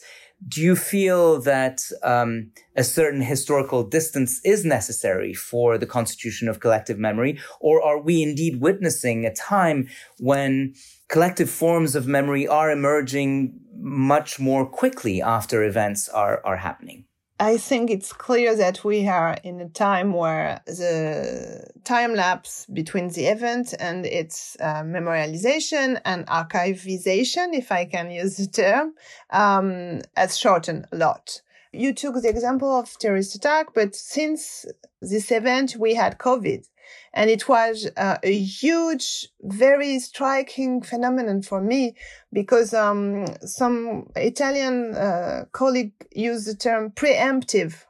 Do 0.47 0.59
you 0.59 0.75
feel 0.75 1.39
that 1.41 1.81
um, 2.01 2.51
a 2.75 2.83
certain 2.83 3.21
historical 3.21 3.83
distance 3.83 4.41
is 4.43 4.65
necessary 4.65 5.35
for 5.35 5.77
the 5.77 5.85
constitution 5.85 6.47
of 6.47 6.59
collective 6.59 6.97
memory, 6.97 7.39
or 7.59 7.79
are 7.83 8.01
we 8.01 8.23
indeed 8.23 8.59
witnessing 8.59 9.23
a 9.23 9.33
time 9.33 9.87
when 10.17 10.73
collective 11.09 11.49
forms 11.49 11.95
of 11.95 12.07
memory 12.07 12.47
are 12.47 12.71
emerging 12.71 13.53
much 13.77 14.39
more 14.39 14.65
quickly 14.65 15.21
after 15.21 15.63
events 15.63 16.09
are, 16.09 16.41
are 16.43 16.57
happening? 16.57 17.05
I 17.41 17.57
think 17.57 17.89
it's 17.89 18.13
clear 18.13 18.55
that 18.55 18.83
we 18.83 19.07
are 19.07 19.35
in 19.43 19.59
a 19.61 19.67
time 19.67 20.13
where 20.13 20.61
the 20.67 21.71
time 21.83 22.13
lapse 22.13 22.67
between 22.71 23.09
the 23.09 23.25
event 23.25 23.73
and 23.79 24.05
its 24.05 24.55
uh, 24.59 24.83
memorialization 24.83 25.99
and 26.05 26.27
archivization, 26.27 27.55
if 27.55 27.71
I 27.71 27.85
can 27.85 28.11
use 28.11 28.37
the 28.37 28.45
term, 28.45 28.93
um, 29.31 30.01
has 30.15 30.37
shortened 30.37 30.85
a 30.91 30.97
lot. 30.97 31.41
You 31.73 31.95
took 31.95 32.21
the 32.21 32.29
example 32.29 32.69
of 32.79 32.95
terrorist 32.99 33.33
attack, 33.33 33.73
but 33.73 33.95
since 33.95 34.67
this 35.01 35.31
event, 35.31 35.77
we 35.79 35.95
had 35.95 36.19
COVID. 36.19 36.67
And 37.13 37.29
it 37.29 37.47
was 37.47 37.89
uh, 37.97 38.17
a 38.23 38.33
huge, 38.33 39.27
very 39.41 39.99
striking 39.99 40.81
phenomenon 40.81 41.41
for 41.41 41.61
me 41.61 41.95
because 42.31 42.73
um, 42.73 43.25
some 43.45 44.09
Italian 44.15 44.95
uh, 44.95 45.45
colleague 45.51 45.93
used 46.11 46.47
the 46.47 46.55
term 46.55 46.91
preemptive 46.91 47.83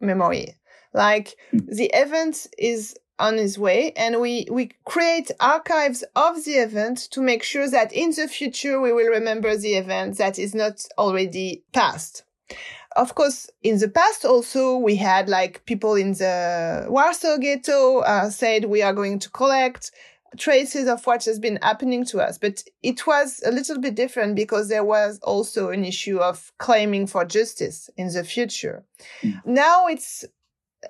memory. 0.00 0.54
Like 0.94 1.36
the 1.52 1.90
event 1.92 2.46
is 2.56 2.96
on 3.18 3.38
its 3.38 3.58
way 3.58 3.92
and 3.96 4.20
we, 4.20 4.46
we 4.50 4.70
create 4.84 5.30
archives 5.40 6.04
of 6.14 6.44
the 6.44 6.52
event 6.52 6.98
to 7.10 7.20
make 7.20 7.42
sure 7.42 7.68
that 7.68 7.92
in 7.92 8.10
the 8.12 8.28
future 8.28 8.80
we 8.80 8.92
will 8.92 9.08
remember 9.08 9.56
the 9.56 9.74
event 9.74 10.18
that 10.18 10.38
is 10.38 10.54
not 10.54 10.86
already 10.96 11.64
past 11.72 12.22
of 12.98 13.14
course, 13.14 13.48
in 13.62 13.78
the 13.78 13.88
past 13.88 14.24
also 14.24 14.76
we 14.76 14.96
had 14.96 15.28
like 15.28 15.64
people 15.66 15.94
in 15.94 16.12
the 16.12 16.86
Warsaw 16.88 17.38
ghetto 17.38 18.00
uh, 18.00 18.28
said 18.28 18.64
we 18.64 18.82
are 18.82 18.92
going 18.92 19.20
to 19.20 19.30
collect 19.30 19.92
traces 20.36 20.88
of 20.88 21.06
what 21.06 21.24
has 21.24 21.38
been 21.38 21.58
happening 21.62 22.04
to 22.06 22.20
us. 22.20 22.38
But 22.38 22.64
it 22.82 23.06
was 23.06 23.40
a 23.46 23.52
little 23.52 23.78
bit 23.78 23.94
different 23.94 24.34
because 24.34 24.68
there 24.68 24.84
was 24.84 25.20
also 25.20 25.70
an 25.70 25.84
issue 25.84 26.18
of 26.18 26.52
claiming 26.58 27.06
for 27.06 27.24
justice 27.24 27.88
in 27.96 28.12
the 28.12 28.24
future. 28.24 28.84
Mm. 29.22 29.46
Now 29.46 29.86
it's 29.86 30.24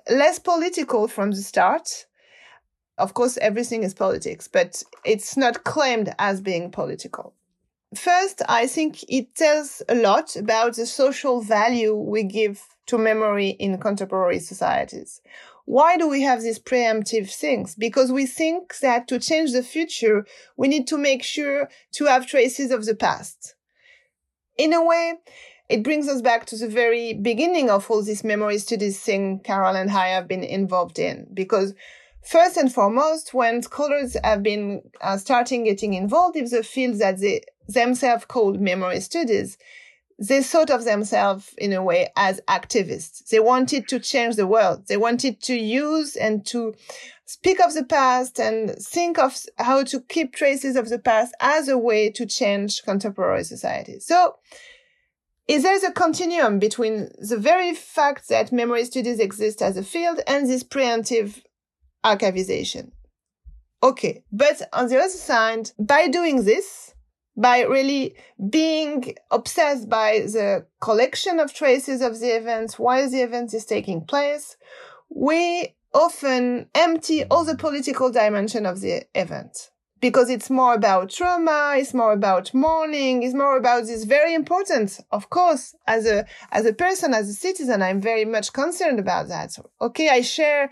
less 0.09 0.39
political 0.39 1.07
from 1.07 1.31
the 1.31 1.41
start. 1.41 2.07
Of 2.97 3.13
course, 3.13 3.37
everything 3.37 3.83
is 3.83 3.93
politics, 3.93 4.47
but 4.47 4.83
it's 5.05 5.37
not 5.37 5.63
claimed 5.63 6.13
as 6.19 6.41
being 6.41 6.69
political. 6.69 7.33
First, 7.95 8.43
I 8.47 8.67
think 8.67 9.03
it 9.09 9.33
tells 9.33 9.81
a 9.89 9.95
lot 9.95 10.35
about 10.35 10.75
the 10.75 10.85
social 10.85 11.41
value 11.41 11.95
we 11.95 12.23
give 12.23 12.63
to 12.85 12.99
memory 12.99 13.49
in 13.49 13.79
contemporary 13.79 14.39
societies. 14.39 15.21
Why 15.65 15.97
do 15.97 16.07
we 16.07 16.21
have 16.21 16.41
these 16.41 16.59
preemptive 16.59 17.31
things? 17.31 17.75
Because 17.75 18.11
we 18.11 18.25
think 18.27 18.77
that 18.79 19.07
to 19.07 19.19
change 19.19 19.53
the 19.53 19.63
future, 19.63 20.25
we 20.55 20.67
need 20.67 20.87
to 20.87 20.97
make 20.97 21.23
sure 21.23 21.69
to 21.93 22.05
have 22.05 22.27
traces 22.27 22.71
of 22.71 22.85
the 22.85 22.95
past. 22.95 23.55
In 24.57 24.73
a 24.73 24.83
way, 24.83 25.13
it 25.67 25.83
brings 25.83 26.07
us 26.07 26.21
back 26.21 26.45
to 26.47 26.57
the 26.57 26.67
very 26.67 27.13
beginning 27.13 27.69
of 27.69 27.89
all 27.89 28.03
this 28.03 28.23
memory 28.23 28.57
studies 28.57 28.99
thing 28.99 29.39
Carol 29.39 29.75
and 29.75 29.91
I 29.91 30.07
have 30.07 30.27
been 30.27 30.43
involved 30.43 30.99
in. 30.99 31.27
Because 31.33 31.73
first 32.23 32.57
and 32.57 32.73
foremost, 32.73 33.33
when 33.33 33.61
scholars 33.61 34.17
have 34.23 34.43
been 34.43 34.81
uh, 35.01 35.17
starting 35.17 35.63
getting 35.63 35.93
involved 35.93 36.35
in 36.35 36.45
the 36.45 36.63
field 36.63 36.99
that 36.99 37.19
they 37.19 37.41
themselves 37.73 38.25
called 38.25 38.59
memory 38.59 38.99
studies, 38.99 39.57
they 40.17 40.43
thought 40.43 40.69
of 40.69 40.83
themselves 40.83 41.53
in 41.57 41.71
a 41.71 41.81
way 41.81 42.09
as 42.17 42.41
activists. 42.47 43.25
They 43.27 43.39
wanted 43.39 43.87
to 43.87 43.99
change 43.99 44.35
the 44.35 44.47
world. 44.47 44.87
They 44.87 44.97
wanted 44.97 45.41
to 45.43 45.55
use 45.55 46.15
and 46.15 46.45
to 46.47 46.75
speak 47.25 47.61
of 47.61 47.73
the 47.73 47.85
past 47.85 48.39
and 48.39 48.71
think 48.71 49.17
of 49.17 49.37
how 49.57 49.83
to 49.85 50.01
keep 50.01 50.33
traces 50.33 50.75
of 50.75 50.89
the 50.89 50.99
past 50.99 51.33
as 51.39 51.69
a 51.69 51.77
way 51.77 52.09
to 52.11 52.25
change 52.25 52.83
contemporary 52.83 53.45
society. 53.45 53.99
So, 53.99 54.35
is 55.47 55.63
there 55.63 55.77
a 55.87 55.91
continuum 55.91 56.59
between 56.59 57.09
the 57.17 57.37
very 57.37 57.73
fact 57.73 58.29
that 58.29 58.51
memory 58.51 58.85
studies 58.85 59.19
exist 59.19 59.61
as 59.61 59.77
a 59.77 59.83
field 59.83 60.19
and 60.27 60.47
this 60.47 60.63
preemptive 60.63 61.41
archivization? 62.03 62.91
Okay. 63.81 64.23
But 64.31 64.61
on 64.73 64.89
the 64.89 64.97
other 64.99 65.09
side, 65.09 65.71
by 65.79 66.07
doing 66.07 66.43
this, 66.43 66.93
by 67.39 67.61
really 67.61 68.15
being 68.49 69.15
obsessed 69.31 69.89
by 69.89 70.19
the 70.19 70.65
collection 70.81 71.39
of 71.39 71.53
traces 71.53 72.01
of 72.01 72.19
the 72.19 72.35
events 72.35 72.77
while 72.77 73.09
the 73.09 73.21
event 73.21 73.53
is 73.53 73.65
taking 73.65 74.01
place, 74.01 74.57
we 75.09 75.73
often 75.93 76.67
empty 76.75 77.23
all 77.25 77.45
the 77.45 77.55
political 77.55 78.11
dimension 78.11 78.65
of 78.65 78.81
the 78.81 79.03
event 79.15 79.71
because 80.01 80.29
it's 80.29 80.49
more 80.49 80.73
about 80.73 81.09
trauma, 81.09 81.75
it's 81.77 81.93
more 81.93 82.13
about 82.13 82.53
mourning, 82.53 83.23
it's 83.23 83.33
more 83.33 83.57
about 83.57 83.85
this 83.85 84.03
very 84.05 84.33
important, 84.33 84.99
of 85.11 85.29
course, 85.29 85.75
as 85.87 86.05
a, 86.05 86.25
as 86.51 86.65
a 86.65 86.73
person, 86.73 87.13
as 87.13 87.29
a 87.29 87.33
citizen, 87.33 87.81
I'm 87.81 88.01
very 88.01 88.25
much 88.25 88.53
concerned 88.53 88.99
about 88.99 89.27
that. 89.27 89.57
Okay, 89.81 90.09
I 90.09 90.21
share 90.21 90.69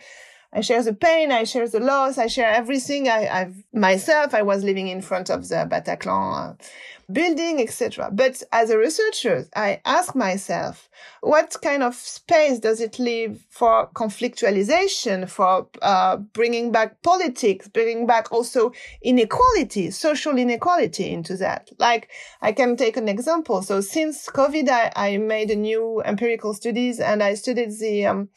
I 0.54 0.62
share 0.62 0.82
the 0.82 0.94
pain, 0.94 1.32
I 1.32 1.44
share 1.44 1.68
the 1.68 1.80
loss, 1.80 2.18
I 2.18 2.28
share 2.28 2.50
everything. 2.50 3.10
I, 3.10 3.28
I've 3.28 3.64
myself, 3.74 4.34
I 4.34 4.42
was 4.42 4.64
living 4.64 4.88
in 4.88 5.02
front 5.02 5.30
of 5.30 5.48
the 5.50 5.68
Bataclan 5.70 6.52
uh, 6.52 6.64
building, 7.12 7.62
etc. 7.62 8.10
But 8.12 8.44
as 8.52 8.70
a 8.70 8.78
researcher, 8.78 9.48
I 9.56 9.82
ask 9.86 10.16
myself, 10.16 10.90
what 11.22 11.56
kind 11.62 11.84
of 11.84 11.96
space 11.96 12.60
does 12.60 12.82
it 12.82 12.98
leave 12.98 13.46
for 13.50 13.90
conflictualization, 13.94 15.30
for 15.30 15.68
uh, 15.82 16.18
bringing 16.18 16.72
back 16.72 17.02
politics, 17.02 17.68
bringing 17.68 18.08
back 18.08 18.32
also 18.32 18.72
inequality, 19.02 19.92
social 19.92 20.38
inequality 20.38 21.10
into 21.10 21.38
that? 21.38 21.70
Like, 21.78 22.10
I 22.42 22.52
can 22.52 22.78
take 22.78 22.98
an 22.98 23.10
example. 23.10 23.62
So 23.62 23.82
since 23.82 24.28
COVID, 24.28 24.70
I, 24.70 24.92
I 24.96 25.18
made 25.18 25.52
a 25.52 25.56
new 25.56 26.02
empirical 26.06 26.54
studies 26.54 27.00
and 27.00 27.22
I 27.22 27.36
studied 27.36 27.72
the 27.80 28.06
um, 28.06 28.30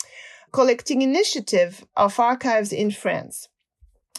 collecting 0.53 1.03
initiative 1.03 1.85
of 1.97 2.19
archives 2.19 2.73
in 2.73 2.91
France 2.91 3.49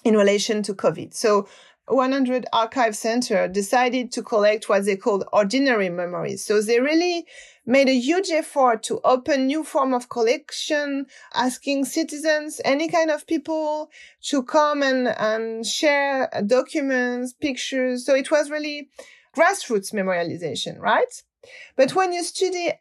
in 0.03 0.15
relation 0.15 0.63
to 0.63 0.73
COVID. 0.73 1.13
So 1.13 1.47
100 1.87 2.45
archive 2.53 2.95
center 2.95 3.47
decided 3.47 4.11
to 4.13 4.23
collect 4.23 4.69
what 4.69 4.85
they 4.85 4.95
called 4.95 5.25
ordinary 5.33 5.89
memories. 5.89 6.43
So 6.43 6.61
they 6.61 6.79
really 6.79 7.25
made 7.65 7.89
a 7.89 7.99
huge 7.99 8.29
effort 8.29 8.83
to 8.83 8.99
open 9.03 9.47
new 9.47 9.63
form 9.63 9.93
of 9.93 10.09
collection, 10.09 11.05
asking 11.33 11.85
citizens, 11.85 12.61
any 12.65 12.87
kind 12.87 13.11
of 13.11 13.27
people 13.27 13.89
to 14.23 14.43
come 14.43 14.81
and, 14.81 15.07
and 15.07 15.65
share 15.65 16.29
documents, 16.45 17.33
pictures. 17.33 18.05
So 18.05 18.15
it 18.15 18.31
was 18.31 18.49
really 18.49 18.89
grassroots 19.35 19.93
memorialization, 19.93 20.79
right? 20.79 21.23
But 21.75 21.95
when 21.95 22.13
you 22.13 22.23
study 22.23 22.71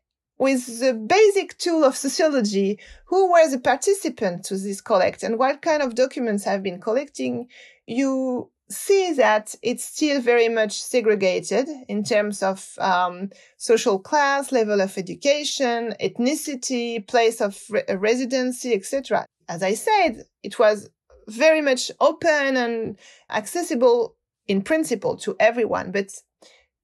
with 0.41 0.81
the 0.81 0.95
basic 0.95 1.57
tool 1.59 1.85
of 1.85 1.95
sociology, 1.95 2.79
who 3.05 3.31
were 3.31 3.49
the 3.51 3.61
participants 3.61 4.49
to 4.49 4.57
this 4.57 4.81
collect 4.81 5.23
and 5.23 5.39
what 5.39 5.61
kind 5.61 5.83
of 5.83 5.95
documents 5.95 6.45
have 6.45 6.63
been 6.63 6.81
collecting, 6.81 7.47
you 7.87 8.51
see 8.71 9.13
that 9.13 9.55
it's 9.63 9.85
still 9.85 10.19
very 10.19 10.49
much 10.49 10.81
segregated 10.81 11.69
in 11.89 12.03
terms 12.03 12.43
of 12.43 12.71
um, 12.79 13.29
social 13.59 13.99
class, 13.99 14.51
level 14.51 14.81
of 14.81 14.97
education, 14.97 15.95
ethnicity, 16.01 17.07
place 17.07 17.43
of 17.43 17.63
re- 17.69 17.85
residency, 17.97 18.73
etc. 18.73 19.27
As 19.47 19.63
I 19.63 19.75
said, 19.75 20.25
it 20.43 20.59
was 20.59 20.89
very 21.29 21.61
much 21.61 21.91
open 22.01 22.57
and 22.57 22.97
accessible 23.29 24.17
in 24.49 24.63
principle 24.63 25.19
to 25.19 25.37
everyone. 25.39 25.93
But 25.93 26.15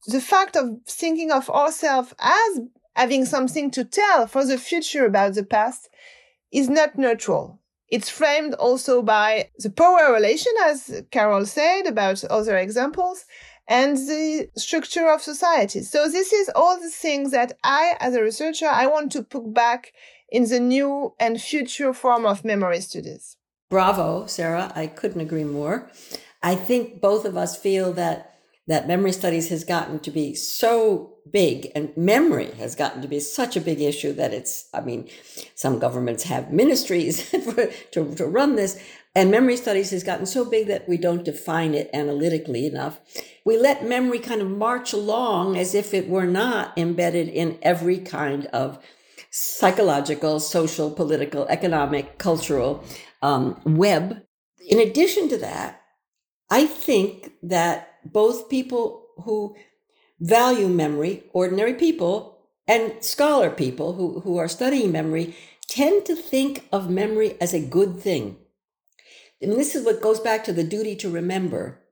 the 0.07 0.21
fact 0.21 0.57
of 0.57 0.69
thinking 0.87 1.33
of 1.33 1.49
ourselves 1.49 2.13
as 2.19 2.61
having 2.97 3.27
something 3.27 3.71
to 3.71 3.85
tell 3.85 4.27
for 4.27 4.45
the 4.45 4.57
future 4.57 5.05
about 5.05 5.35
the 5.35 5.45
past 5.45 5.91
is 6.51 6.69
not 6.71 6.97
neutral. 6.97 7.61
It's 7.89 8.09
framed 8.09 8.55
also 8.55 9.03
by 9.03 9.51
the 9.59 9.71
power 9.71 10.13
relation, 10.13 10.53
as 10.65 11.03
Carol 11.11 11.45
said 11.45 11.87
about 11.87 12.25
other 12.25 12.57
examples, 12.57 13.27
and 13.69 13.97
the 13.97 14.49
structure 14.57 15.09
of 15.09 15.21
society. 15.21 15.83
So 15.83 16.09
this 16.09 16.33
is 16.33 16.51
all 16.57 16.81
the 16.81 16.91
things 16.91 17.33
that 17.33 17.53
I, 17.63 17.97
as 18.01 18.15
a 18.15 18.23
researcher, 18.23 18.67
I 18.67 18.87
want 18.87 19.13
to 19.13 19.23
put 19.23 19.53
back 19.53 19.93
in 20.31 20.49
the 20.49 20.59
new 20.59 21.15
and 21.21 21.41
future 21.41 21.93
form 21.93 22.25
of 22.25 22.45
memory 22.45 22.81
studies. 22.81 23.37
Bravo, 23.69 24.27
Sarah. 24.27 24.73
I 24.75 24.87
couldn't 24.87 25.21
agree 25.21 25.45
more. 25.45 25.91
I 26.43 26.55
think 26.55 27.01
both 27.01 27.25
of 27.27 27.37
us 27.37 27.59
feel 27.59 27.93
that 27.93 28.39
that 28.67 28.89
memory 28.89 29.13
studies 29.13 29.51
has 29.51 29.65
gotten 29.65 29.99
to 30.01 30.11
be 30.11 30.35
so 30.35 31.16
big 31.33 31.71
and 31.75 31.97
memory 31.97 32.51
has 32.59 32.75
gotten 32.75 33.03
to 33.03 33.09
be 33.09 33.21
such 33.21 33.57
a 33.57 33.61
big 33.61 33.81
issue 33.81 34.13
that 34.13 34.33
it's, 34.33 34.69
I 34.73 34.81
mean, 34.81 35.09
some 35.55 35.79
governments 35.79 36.25
have 36.25 36.53
ministries 36.53 37.31
to, 37.93 38.15
to 38.15 38.27
run 38.27 38.57
this. 38.57 38.83
And 39.15 39.31
memory 39.31 39.57
studies 39.57 39.91
has 39.91 40.05
gotten 40.05 40.27
so 40.27 40.45
big 40.45 40.67
that 40.67 40.89
we 40.89 40.99
don't 40.99 41.25
define 41.25 41.75
it 41.75 41.89
analytically 41.95 42.67
enough. 42.67 43.01
We 43.45 43.57
let 43.57 43.87
memory 43.87 44.19
kind 44.19 44.43
of 44.43 44.51
march 44.51 44.93
along 44.93 45.57
as 45.57 45.75
if 45.75 45.95
it 45.95 46.09
were 46.09 46.27
not 46.27 46.77
embedded 46.77 47.29
in 47.29 47.59
every 47.63 47.99
kind 47.99 48.47
of 48.47 48.79
psychological, 49.31 50.41
social, 50.41 50.91
political, 50.91 51.47
economic, 51.49 52.19
cultural 52.19 52.85
um, 53.23 53.61
web. 53.65 54.23
In 54.69 54.81
addition 54.81 55.29
to 55.31 55.39
that, 55.39 55.81
I 56.51 56.67
think 56.67 57.33
that 57.43 57.95
both 58.05 58.49
people 58.49 59.07
who 59.25 59.57
value 60.21 60.69
memory, 60.69 61.25
ordinary 61.33 61.75
people, 61.75 62.39
and 62.69 63.03
scholar 63.03 63.51
people 63.51 63.95
who, 63.95 64.21
who 64.21 64.39
are 64.39 64.49
studying 64.49 64.93
memory 64.93 65.37
tend 65.69 66.05
to 66.07 66.17
think 66.17 66.67
of 66.73 66.91
memory 66.91 67.41
as 67.41 67.53
a 67.53 67.61
good 67.61 67.99
thing. 67.99 68.37
And 69.41 69.53
this 69.53 69.75
is 69.75 69.85
what 69.85 70.03
goes 70.03 70.21
back 70.21 70.45
to 70.45 70.53
the 70.53 70.65
duty 70.65 70.97
to 70.97 71.11
remember 71.11 71.83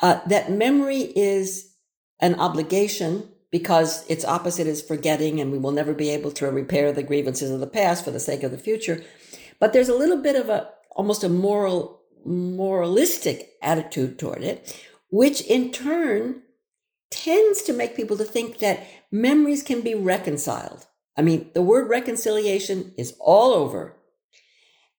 uh, 0.00 0.20
that 0.26 0.50
memory 0.50 1.12
is 1.16 1.74
an 2.20 2.34
obligation 2.36 3.28
because 3.50 4.06
its 4.08 4.24
opposite 4.24 4.66
is 4.66 4.82
forgetting, 4.82 5.40
and 5.40 5.52
we 5.52 5.58
will 5.58 5.72
never 5.72 5.92
be 5.92 6.08
able 6.10 6.32
to 6.32 6.50
repair 6.50 6.90
the 6.90 7.02
grievances 7.02 7.50
of 7.50 7.60
the 7.60 7.66
past 7.66 8.04
for 8.04 8.10
the 8.10 8.18
sake 8.18 8.42
of 8.42 8.50
the 8.50 8.58
future. 8.58 9.04
But 9.60 9.72
there's 9.72 9.90
a 9.90 9.94
little 9.94 10.16
bit 10.16 10.36
of 10.36 10.48
a 10.48 10.70
almost 10.90 11.22
a 11.22 11.28
moral 11.28 12.00
moralistic 12.24 13.50
attitude 13.62 14.18
toward 14.18 14.42
it, 14.42 14.84
which 15.10 15.42
in 15.42 15.70
turn 15.70 16.42
tends 17.22 17.62
to 17.62 17.72
make 17.72 17.96
people 17.96 18.16
to 18.16 18.24
think 18.24 18.58
that 18.58 18.86
memories 19.10 19.62
can 19.62 19.80
be 19.80 19.94
reconciled. 19.94 20.86
I 21.16 21.22
mean, 21.22 21.50
the 21.54 21.62
word 21.62 21.88
reconciliation 21.88 22.92
is 22.96 23.14
all 23.20 23.52
over. 23.52 23.94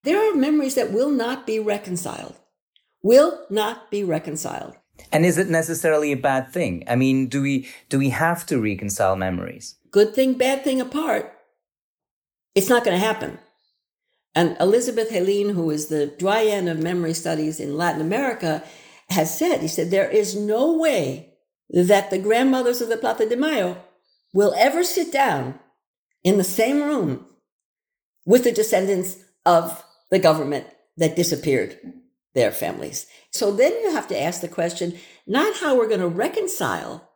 There 0.03 0.19
are 0.19 0.35
memories 0.35 0.75
that 0.75 0.91
will 0.91 1.09
not 1.09 1.47
be 1.47 1.59
reconciled, 1.59 2.35
will 3.01 3.45
not 3.49 3.89
be 3.89 4.03
reconciled. 4.03 4.75
And 5.11 5.25
is 5.25 5.37
it 5.37 5.49
necessarily 5.49 6.11
a 6.11 6.17
bad 6.17 6.51
thing? 6.51 6.83
I 6.87 6.95
mean, 6.95 7.27
do 7.27 7.41
we 7.41 7.67
do 7.89 7.97
we 7.97 8.09
have 8.09 8.45
to 8.47 8.61
reconcile 8.61 9.15
memories? 9.15 9.75
Good 9.91 10.13
thing, 10.13 10.33
bad 10.33 10.63
thing 10.63 10.79
apart. 10.79 11.33
It's 12.53 12.69
not 12.69 12.83
going 12.83 12.99
to 12.99 13.05
happen. 13.05 13.39
And 14.35 14.55
Elizabeth 14.59 15.11
Jelin, 15.11 15.53
who 15.53 15.69
is 15.71 15.87
the 15.87 16.07
doyen 16.07 16.67
of 16.67 16.79
memory 16.79 17.13
studies 17.13 17.59
in 17.59 17.77
Latin 17.77 18.01
America, 18.01 18.63
has 19.09 19.35
said, 19.37 19.61
he 19.61 19.67
said, 19.67 19.89
there 19.89 20.09
is 20.09 20.35
no 20.35 20.73
way 20.77 21.32
that 21.69 22.09
the 22.09 22.19
grandmothers 22.19 22.81
of 22.81 22.89
the 22.89 22.97
Plaza 22.97 23.27
de 23.27 23.35
Mayo 23.35 23.77
will 24.33 24.53
ever 24.57 24.83
sit 24.83 25.11
down 25.11 25.59
in 26.23 26.37
the 26.37 26.43
same 26.43 26.81
room 26.81 27.25
with 28.25 28.43
the 28.43 28.51
descendants 28.51 29.17
of 29.45 29.83
the 30.09 30.19
government 30.19 30.67
that 30.97 31.15
disappeared 31.15 31.77
their 32.33 32.51
families. 32.51 33.05
So 33.31 33.51
then 33.51 33.71
you 33.81 33.91
have 33.91 34.07
to 34.07 34.19
ask 34.19 34.41
the 34.41 34.47
question, 34.47 34.97
not 35.27 35.57
how 35.57 35.75
we're 35.75 35.87
going 35.87 35.99
to 35.99 36.07
reconcile. 36.07 37.09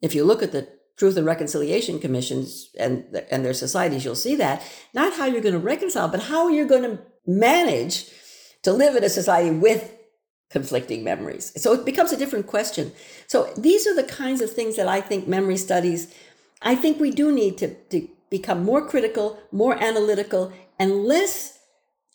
If 0.00 0.14
you 0.14 0.24
look 0.24 0.42
at 0.42 0.52
the 0.52 0.68
Truth 0.96 1.16
and 1.16 1.26
Reconciliation 1.26 1.98
Commissions 1.98 2.70
and, 2.78 3.04
and 3.30 3.44
their 3.44 3.54
societies, 3.54 4.04
you'll 4.04 4.14
see 4.14 4.36
that. 4.36 4.62
Not 4.92 5.14
how 5.14 5.24
you're 5.24 5.40
going 5.40 5.54
to 5.54 5.58
reconcile, 5.58 6.08
but 6.08 6.24
how 6.24 6.48
you're 6.48 6.66
going 6.66 6.82
to 6.82 6.98
manage 7.26 8.10
to 8.62 8.72
live 8.72 8.96
in 8.96 9.04
a 9.04 9.08
society 9.08 9.50
with 9.50 9.96
conflicting 10.50 11.04
memories. 11.04 11.52
So 11.56 11.72
it 11.72 11.84
becomes 11.84 12.12
a 12.12 12.16
different 12.16 12.46
question. 12.46 12.92
So 13.26 13.52
these 13.56 13.86
are 13.86 13.94
the 13.94 14.02
kinds 14.02 14.40
of 14.40 14.50
things 14.50 14.76
that 14.76 14.88
I 14.88 15.00
think 15.00 15.28
memory 15.28 15.56
studies, 15.56 16.12
I 16.60 16.74
think 16.74 17.00
we 17.00 17.12
do 17.12 17.32
need 17.32 17.56
to, 17.58 17.74
to 17.90 18.08
become 18.30 18.64
more 18.64 18.86
critical, 18.86 19.38
more 19.52 19.80
analytical, 19.80 20.52
and 20.78 21.04
less 21.04 21.58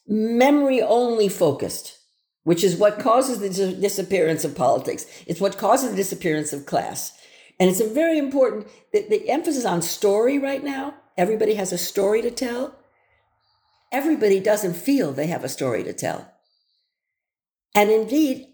memory 0.07 0.81
only 0.81 1.29
focused, 1.29 1.97
which 2.43 2.63
is 2.63 2.75
what 2.75 2.99
causes 2.99 3.39
the 3.39 3.73
disappearance 3.73 4.43
of 4.43 4.55
politics. 4.55 5.05
It's 5.25 5.41
what 5.41 5.57
causes 5.57 5.91
the 5.91 5.95
disappearance 5.95 6.51
of 6.51 6.65
class. 6.65 7.17
And 7.59 7.69
it's 7.69 7.79
a 7.79 7.87
very 7.87 8.17
important, 8.17 8.67
the, 8.91 9.07
the 9.07 9.29
emphasis 9.29 9.65
on 9.65 9.81
story 9.81 10.37
right 10.37 10.63
now. 10.63 10.95
Everybody 11.17 11.53
has 11.53 11.71
a 11.71 11.77
story 11.77 12.21
to 12.21 12.31
tell. 12.31 12.75
Everybody 13.93 14.41
doesn't 14.41 14.73
feel 14.73 15.13
they 15.13 15.27
have 15.27 15.45
a 15.45 15.49
story 15.49 15.83
to 15.85 15.93
tell. 15.93 16.34
And 17.75 17.91
indeed, 17.91 18.47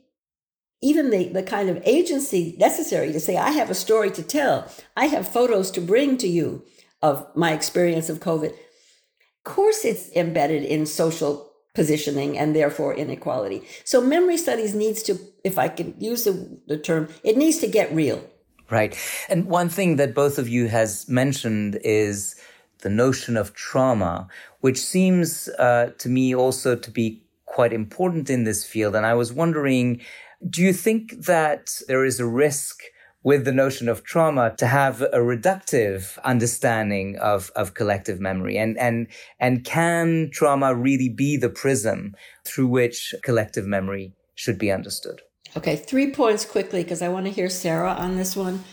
even 0.82 1.12
the, 1.12 1.30
the 1.30 1.44
kind 1.44 1.70
of 1.70 1.82
agency 1.86 2.56
necessary 2.58 3.14
to 3.14 3.20
say, 3.20 3.38
I 3.38 3.52
have 3.52 3.70
a 3.70 3.76
story 3.76 4.10
to 4.12 4.24
tell, 4.24 4.68
I 4.98 5.06
have 5.06 5.28
photos 5.28 5.70
to 5.72 5.82
bring 5.82 6.18
to 6.18 6.28
you 6.28 6.64
of 7.02 7.28
my 7.36 7.54
experience 7.54 8.10
of 8.10 8.20
COVID. 8.20 8.52
Of 8.52 9.44
course, 9.44 9.86
it's 9.86 10.12
embedded 10.14 10.64
in 10.64 10.86
social 10.86 11.52
positioning 11.74 12.38
and 12.38 12.56
therefore 12.56 12.96
inequality. 12.96 13.62
So 13.86 14.02
memory 14.02 14.38
studies 14.38 14.76
needs 14.76 15.04
to, 15.04 15.20
if 15.44 15.58
I 15.58 15.68
can 15.68 15.94
use 16.00 16.26
the, 16.26 16.60
the 16.68 16.78
term, 16.78 17.10
it 17.24 17.38
needs 17.38 17.58
to 17.60 17.68
get 17.68 17.94
real. 17.94 18.28
Right. 18.70 18.98
And 19.30 19.46
one 19.46 19.70
thing 19.70 19.98
that 19.98 20.16
both 20.16 20.38
of 20.38 20.50
you 20.50 20.68
has 20.68 21.08
mentioned 21.08 21.80
is 21.84 22.36
the 22.80 22.90
notion 22.90 23.38
of 23.38 23.54
trauma, 23.54 24.28
which 24.62 24.80
seems 24.80 25.48
uh, 25.60 25.92
to 26.00 26.10
me 26.10 26.34
also 26.34 26.76
to 26.76 26.92
be 26.92 27.21
quite 27.52 27.74
important 27.74 28.30
in 28.30 28.46
this 28.46 28.66
field. 28.66 28.96
And 28.96 29.06
I 29.06 29.14
was 29.14 29.34
wondering, 29.34 30.02
do 30.50 30.62
you 30.62 30.72
think 30.72 31.26
that 31.26 31.82
there 31.88 32.06
is 32.06 32.20
a 32.20 32.26
risk 32.26 32.80
with 33.24 33.44
the 33.44 33.52
notion 33.52 33.90
of 33.90 34.04
trauma 34.04 34.56
to 34.58 34.66
have 34.66 35.02
a 35.02 35.20
reductive 35.20 36.18
understanding 36.24 37.18
of, 37.20 37.52
of 37.56 37.74
collective 37.74 38.22
memory? 38.22 38.58
And, 38.58 38.78
and, 38.78 39.08
and 39.38 39.66
can 39.66 40.30
trauma 40.32 40.74
really 40.74 41.10
be 41.10 41.36
the 41.36 41.50
prism 41.50 42.16
through 42.46 42.68
which 42.68 43.14
collective 43.22 43.66
memory 43.66 44.14
should 44.36 44.58
be 44.58 44.72
understood? 44.72 45.22
Okay, 45.58 45.76
three 45.76 46.10
points 46.12 46.46
quickly 46.46 46.84
because 46.84 47.02
I 47.02 47.10
want 47.10 47.26
to 47.26 47.32
hear 47.32 47.50
Sarah 47.50 47.92
on 47.92 48.16
this 48.16 48.34
one. 48.34 48.64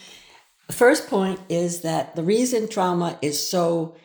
First 0.70 1.08
point 1.08 1.40
is 1.48 1.80
that 1.80 2.14
the 2.14 2.22
reason 2.22 2.68
trauma 2.68 3.18
is 3.20 3.44
so 3.44 3.96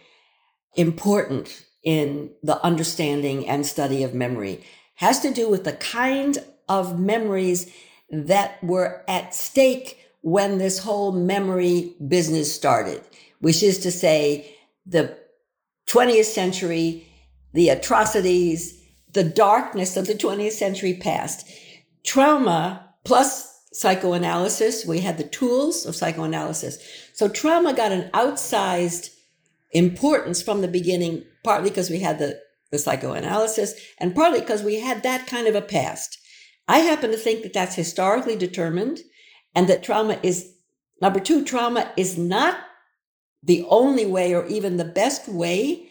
important 0.76 1.64
in 1.84 2.32
the 2.42 2.64
understanding 2.64 3.48
and 3.48 3.66
study 3.66 4.04
of 4.04 4.14
memory 4.14 4.64
has 4.96 5.20
to 5.20 5.34
do 5.34 5.50
with 5.50 5.64
the 5.64 5.74
kind 5.74 6.38
of 6.70 7.00
memories 7.00 7.72
that 8.10 8.64
were 8.64 9.04
at 9.08 9.34
stake 9.34 9.98
when 10.22 10.58
this 10.58 10.80
whole 10.80 11.12
memory 11.12 11.96
business 12.08 12.54
started, 12.54 13.02
which 13.40 13.62
is 13.62 13.80
to 13.80 13.92
say 13.92 14.56
the 14.86 15.18
20th 15.88 16.26
century, 16.26 17.06
the 17.54 17.70
atrocities, 17.70 18.82
the 19.12 19.24
darkness 19.24 19.98
of 19.98 20.08
the 20.08 20.14
20th 20.14 20.52
century 20.52 20.94
past. 20.94 21.48
Trauma 22.04 22.94
plus 23.04 23.62
psychoanalysis, 23.74 24.86
we 24.86 25.00
had 25.00 25.18
the 25.18 25.24
tools 25.24 25.86
of 25.86 25.96
psychoanalysis. 25.96 26.78
So 27.14 27.28
trauma 27.28 27.74
got 27.74 27.92
an 27.92 28.10
outsized 28.12 29.10
importance 29.72 30.42
from 30.42 30.62
the 30.62 30.68
beginning, 30.68 31.26
partly 31.44 31.70
because 31.70 31.90
we 31.90 32.00
had 32.00 32.20
the, 32.20 32.40
the 32.72 32.80
psychoanalysis 32.80 33.74
and 34.00 34.16
partly 34.16 34.40
because 34.40 34.64
we 34.64 34.80
had 34.80 35.04
that 35.04 35.28
kind 35.28 35.48
of 35.48 35.56
a 35.56 35.62
past. 35.62 36.18
I 36.68 36.80
happen 36.80 37.12
to 37.12 37.18
think 37.18 37.44
that 37.44 37.54
that's 37.54 37.76
historically 37.76 38.36
determined 38.36 39.00
and 39.56 39.68
that 39.68 39.84
trauma 39.84 40.20
is 40.24 40.54
number 41.02 41.20
two, 41.20 41.44
trauma 41.44 41.92
is 41.98 42.18
not 42.18 42.58
the 43.44 43.66
only 43.70 44.06
way 44.06 44.34
or 44.34 44.46
even 44.48 44.78
the 44.78 44.86
best 44.86 45.28
way 45.28 45.90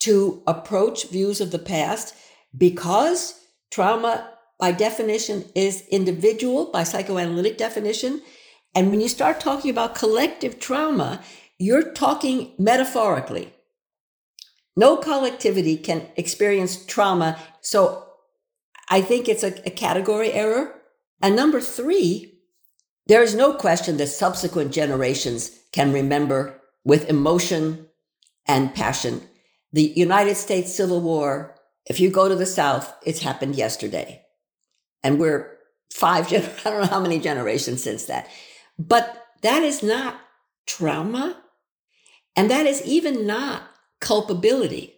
to 0.00 0.42
approach 0.46 1.08
views 1.08 1.40
of 1.40 1.50
the 1.50 1.58
past 1.58 2.14
because 2.56 3.40
trauma 3.70 4.30
by 4.58 4.72
definition 4.72 5.44
is 5.54 5.86
individual 5.88 6.66
by 6.72 6.82
psychoanalytic 6.82 7.56
definition. 7.56 8.20
And 8.74 8.90
when 8.90 9.00
you 9.00 9.08
start 9.08 9.40
talking 9.40 9.70
about 9.70 9.94
collective 9.94 10.58
trauma, 10.58 11.22
you're 11.58 11.92
talking 11.92 12.54
metaphorically. 12.58 13.52
No 14.78 14.96
collectivity 14.96 15.76
can 15.76 16.06
experience 16.14 16.86
trauma. 16.86 17.36
So 17.62 18.06
I 18.88 19.00
think 19.00 19.28
it's 19.28 19.42
a, 19.42 19.60
a 19.66 19.70
category 19.70 20.32
error. 20.32 20.72
And 21.20 21.34
number 21.34 21.60
three, 21.60 22.38
there 23.08 23.20
is 23.20 23.34
no 23.34 23.54
question 23.54 23.96
that 23.96 24.06
subsequent 24.06 24.72
generations 24.72 25.50
can 25.72 25.92
remember 25.92 26.62
with 26.84 27.10
emotion 27.10 27.88
and 28.46 28.72
passion. 28.72 29.22
The 29.72 29.92
United 29.96 30.36
States 30.36 30.72
Civil 30.72 31.00
War, 31.00 31.56
if 31.86 31.98
you 31.98 32.08
go 32.08 32.28
to 32.28 32.36
the 32.36 32.46
South, 32.46 32.94
it's 33.04 33.22
happened 33.22 33.56
yesterday. 33.56 34.22
And 35.02 35.18
we're 35.18 35.58
five, 35.92 36.32
I 36.32 36.38
don't 36.70 36.82
know 36.82 36.86
how 36.86 37.00
many 37.00 37.18
generations 37.18 37.82
since 37.82 38.04
that. 38.04 38.28
But 38.78 39.26
that 39.42 39.64
is 39.64 39.82
not 39.82 40.20
trauma. 40.66 41.42
And 42.36 42.48
that 42.48 42.66
is 42.66 42.80
even 42.82 43.26
not 43.26 43.64
culpability. 44.00 44.94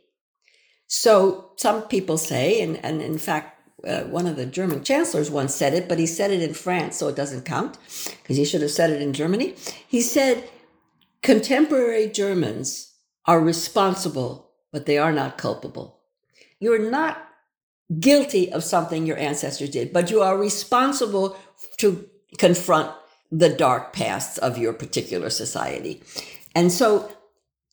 So 0.87 1.53
some 1.57 1.83
people 1.83 2.19
say, 2.19 2.61
and, 2.61 2.83
and 2.85 3.01
in 3.01 3.19
fact, 3.19 3.57
uh, 3.87 4.03
one 4.03 4.27
of 4.27 4.37
the 4.37 4.47
German 4.47 4.85
chancellors 4.85 5.31
once 5.31 5.55
said 5.55 5.73
it, 5.73 5.89
but 5.89 5.99
he 5.99 6.07
said 6.07 6.31
it 6.31 6.43
in 6.43 6.53
France, 6.53 6.97
so 6.97 7.09
it 7.09 7.17
doesn't 7.17 7.45
count 7.45 7.79
because 8.23 8.37
he 8.37 8.45
should 8.45 8.61
have 8.61 8.71
said 8.71 8.91
it 8.91 9.01
in 9.01 9.13
Germany. 9.13 9.55
He 9.89 10.01
said, 10.03 10.45
contemporary 11.23 12.09
Germans 12.09 12.95
are 13.27 13.41
responsible, 13.41 14.51
but 14.73 14.87
they 14.87 14.99
are 14.99 15.13
not 15.13 15.39
culpable. 15.39 16.01
You're 16.59 16.91
not 16.91 17.27
guilty 17.99 18.53
of 18.53 18.63
something 18.63 19.07
your 19.07 19.17
ancestors 19.19 19.71
did, 19.71 19.93
but 19.93 20.11
you 20.11 20.21
are 20.23 20.37
responsible 20.37 21.37
to 21.79 22.09
confront 22.39 22.93
the 23.33 23.49
dark 23.49 23.93
pasts 23.93 24.39
of 24.39 24.59
your 24.59 24.73
particular 24.73 25.31
society. 25.31 26.03
And 26.55 26.71
so 26.71 27.11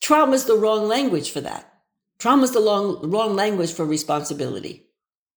trauma 0.01 0.33
is 0.33 0.45
the 0.45 0.55
wrong 0.55 0.87
language 0.87 1.31
for 1.31 1.41
that. 1.41 1.71
Trauma 2.19 2.43
is 2.43 2.51
the 2.51 2.59
long, 2.59 3.09
wrong 3.09 3.35
language 3.35 3.71
for 3.71 3.85
responsibility. 3.85 4.87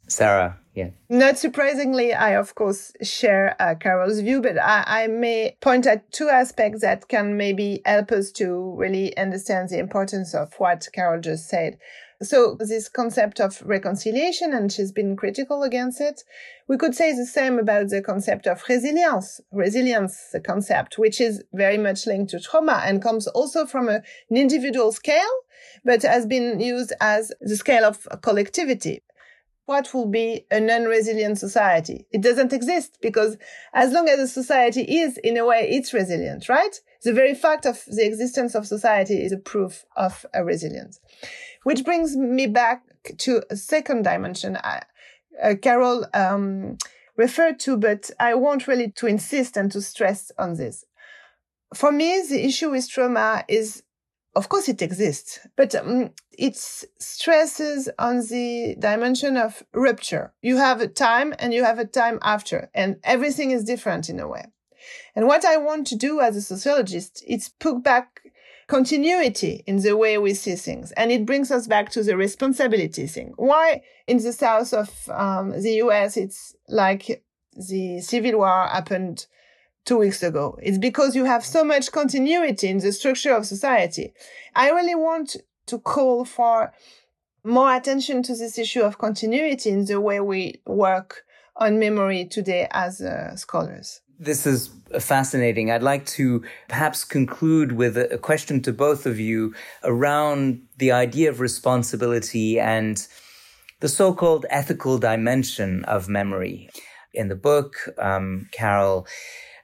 Sarah, 0.09 0.59
yeah. 0.75 0.91
Not 1.09 1.39
surprisingly, 1.39 2.13
I 2.13 2.31
of 2.31 2.55
course 2.55 2.93
share 3.03 3.55
uh, 3.61 3.75
Carol's 3.75 4.21
view, 4.21 4.41
but 4.41 4.59
I, 4.59 4.85
I, 4.87 5.07
may 5.07 5.57
point 5.61 5.87
at 5.87 6.11
two 6.11 6.29
aspects 6.29 6.81
that 6.81 7.09
can 7.09 7.37
maybe 7.37 7.81
help 7.85 8.11
us 8.11 8.33
to 8.33 8.75
really 8.77 9.17
understand 9.17 9.69
the 9.69 9.79
importance 9.79 10.35
of 10.35 10.55
what 10.59 10.89
Carol 10.93 11.21
just 11.21 11.49
said. 11.49 11.79
So 12.23 12.57
this 12.61 12.91
concept 12.91 13.41
of 13.41 13.63
reconciliation, 13.63 14.53
and 14.53 14.71
she's 14.71 14.93
been 14.93 15.17
critical 15.17 15.63
against 15.63 16.03
it. 16.03 16.23
We 16.69 16.77
could 16.77 16.95
say 16.95 17.13
the 17.13 17.25
same 17.25 17.59
about 17.59 17.89
the 17.89 18.03
concept 18.03 18.47
of 18.47 18.63
resilience, 18.69 19.41
resilience, 19.51 20.29
the 20.31 20.41
concept, 20.41 20.99
which 20.99 21.19
is 21.19 21.43
very 21.55 21.79
much 21.79 22.07
linked 22.07 22.33
to 22.33 22.41
trauma 22.41 22.83
and 22.85 23.03
comes 23.03 23.27
also 23.27 23.65
from 23.65 23.89
a, 23.89 24.03
an 24.29 24.37
individual 24.37 24.93
scale, 24.93 25.31
but 25.83 26.03
has 26.03 26.27
been 26.27 26.61
used 26.61 26.93
as 27.01 27.33
the 27.41 27.57
scale 27.57 27.85
of 27.85 28.07
collectivity 28.21 29.03
what 29.71 29.95
will 29.95 30.07
be 30.07 30.45
a 30.51 30.59
non-resilient 30.59 31.39
society? 31.39 32.05
It 32.11 32.23
doesn't 32.23 32.53
exist 32.53 32.99
because 33.01 33.37
as 33.73 33.93
long 33.93 34.09
as 34.09 34.19
a 34.19 34.27
society 34.27 34.83
is, 34.83 35.17
in 35.19 35.37
a 35.37 35.47
way, 35.47 35.61
it's 35.71 35.95
resilient, 35.95 36.49
right? 36.49 36.75
The 37.05 37.13
very 37.13 37.37
fact 37.37 37.67
of 37.67 37.85
the 37.87 38.05
existence 38.05 38.57
of 38.57 38.67
society 38.67 39.23
is 39.23 39.31
a 39.31 39.37
proof 39.37 39.85
of 39.97 40.27
a 40.35 40.43
resilience. 40.43 40.99
Which 41.63 41.85
brings 41.85 42.17
me 42.17 42.49
back 42.49 42.83
to 43.19 43.45
a 43.49 43.55
second 43.55 44.03
dimension. 44.03 44.57
I, 44.57 44.83
uh, 45.41 45.55
Carol 45.55 46.05
um, 46.15 46.77
referred 47.17 47.61
to, 47.61 47.77
but 47.77 48.11
I 48.19 48.35
want 48.35 48.67
really 48.67 48.91
to 48.97 49.07
insist 49.07 49.57
and 49.57 49.71
to 49.71 49.81
stress 49.81 50.33
on 50.37 50.57
this. 50.57 50.85
For 51.75 51.93
me, 51.93 52.25
the 52.29 52.45
issue 52.45 52.71
with 52.71 52.91
trauma 52.91 53.45
is 53.47 53.85
of 54.37 54.49
course 54.49 54.69
it 54.69 54.83
exists, 54.83 55.41
but 55.57 55.75
um, 55.75 56.11
it 56.31 56.57
stresses 56.57 57.89
on 57.99 58.19
the 58.29 58.77
dimension 58.79 59.37
of 59.37 59.63
rupture. 59.73 60.33
You 60.41 60.57
have 60.59 60.81
a 60.81 60.89
time 60.89 61.35
and 61.39 61.53
you 61.53 61.65
have 61.65 61.79
a 61.79 61.85
time 61.85 62.19
after, 62.23 62.71
and 62.75 62.97
everything 63.03 63.51
is 63.51 63.65
different 63.65 64.09
in 64.09 64.21
a 64.21 64.29
way. 64.29 64.47
And 65.15 65.27
what 65.27 65.45
I 65.45 65.57
want 65.57 65.87
to 65.89 65.97
do 65.97 66.21
as 66.21 66.37
a 66.37 66.43
sociologist 66.43 67.25
is 67.27 67.49
put 67.49 67.83
back 67.83 68.21
continuity 68.71 69.65
in 69.67 69.83
the 69.83 69.97
way 69.97 70.17
we 70.17 70.33
see 70.33 70.55
things. 70.55 70.93
And 70.93 71.11
it 71.11 71.27
brings 71.27 71.51
us 71.51 71.67
back 71.67 71.91
to 71.91 72.05
the 72.05 72.17
responsibility 72.17 73.07
thing. 73.09 73.33
Why 73.37 73.83
in 74.07 74.19
the 74.23 74.33
south 74.33 74.73
of 74.73 74.91
um, 75.11 75.51
the 75.51 75.73
US, 75.83 76.17
it's 76.17 76.55
like 76.69 77.25
the 77.53 78.01
civil 78.01 78.39
war 78.39 78.69
happened 78.69 79.27
two 79.85 79.99
weeks 79.99 80.23
ago. 80.23 80.59
It's 80.63 80.79
because 80.79 81.17
you 81.17 81.25
have 81.25 81.45
so 81.45 81.65
much 81.65 81.93
continuity 81.93 82.69
in 82.69 82.79
the 82.79 82.93
structure 82.93 83.35
of 83.35 83.47
society. 83.47 84.13
I 84.55 84.71
really 84.71 84.95
want 84.95 85.37
to 85.67 85.79
call 85.79 86.25
for 86.25 86.73
more 87.45 87.75
attention 87.75 88.23
to 88.25 88.37
this 88.37 88.59
issue 88.59 88.83
of 88.83 88.99
continuity 88.99 89.71
in 89.71 89.87
the 89.87 90.01
way 90.01 90.21
we 90.21 90.61
work 90.67 91.25
on 91.57 91.79
memory 91.79 92.25
today 92.25 92.69
as 92.73 93.01
uh, 93.01 93.35
scholars. 93.37 94.01
This 94.19 94.47
is 94.47 94.71
fascinating. 94.99 95.71
I'd 95.71 95.83
like 95.83 96.05
to 96.07 96.45
perhaps 96.69 97.05
conclude 97.05 97.73
with 97.73 97.97
a 97.97 98.19
question 98.19 98.61
to 98.63 98.73
both 98.73 99.07
of 99.07 99.19
you 99.19 99.55
around 99.83 100.61
the 100.77 100.93
idea 100.93 101.31
of 101.31 101.41
responsibility 101.41 102.61
and 102.61 103.07
the 103.81 103.89
so-called 103.89 104.45
ethical 104.51 104.99
dimension 104.99 105.85
of 105.87 106.09
memory. 106.09 106.69
In 107.15 107.29
the 107.29 107.35
book, 107.35 107.77
um, 107.99 108.49
Carol, 108.53 109.07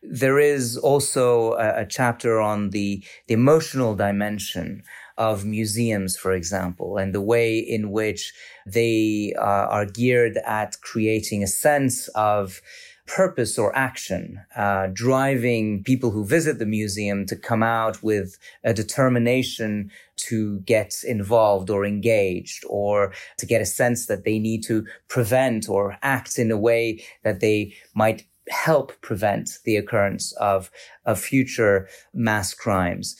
there 0.08 0.38
is 0.38 0.76
also 0.76 1.52
a, 1.52 1.82
a 1.82 1.86
chapter 1.86 2.40
on 2.40 2.70
the, 2.70 3.02
the 3.26 3.34
emotional 3.34 3.94
dimension 3.94 4.82
of 5.18 5.44
museums, 5.44 6.16
for 6.16 6.32
example, 6.32 6.98
and 6.98 7.14
the 7.14 7.20
way 7.20 7.58
in 7.58 7.90
which 7.90 8.34
they 8.66 9.32
uh, 9.38 9.42
are 9.42 9.86
geared 9.86 10.38
at 10.46 10.80
creating 10.82 11.42
a 11.42 11.46
sense 11.46 12.08
of 12.08 12.60
purpose 13.06 13.56
or 13.56 13.74
action, 13.76 14.40
uh, 14.56 14.88
driving 14.92 15.82
people 15.84 16.10
who 16.10 16.24
visit 16.24 16.58
the 16.58 16.66
museum 16.66 17.24
to 17.24 17.36
come 17.36 17.62
out 17.62 18.02
with 18.02 18.36
a 18.64 18.74
determination 18.74 19.90
to 20.16 20.58
get 20.60 20.92
involved 21.06 21.70
or 21.70 21.84
engaged 21.84 22.64
or 22.68 23.12
to 23.38 23.46
get 23.46 23.62
a 23.62 23.66
sense 23.66 24.06
that 24.06 24.24
they 24.24 24.38
need 24.38 24.62
to 24.64 24.84
prevent 25.08 25.68
or 25.68 25.96
act 26.02 26.38
in 26.38 26.50
a 26.50 26.58
way 26.58 27.02
that 27.22 27.40
they 27.40 27.72
might 27.94 28.24
help 28.48 29.00
prevent 29.00 29.58
the 29.64 29.76
occurrence 29.76 30.32
of, 30.32 30.70
of 31.04 31.18
future 31.18 31.88
mass 32.14 32.54
crimes. 32.54 33.16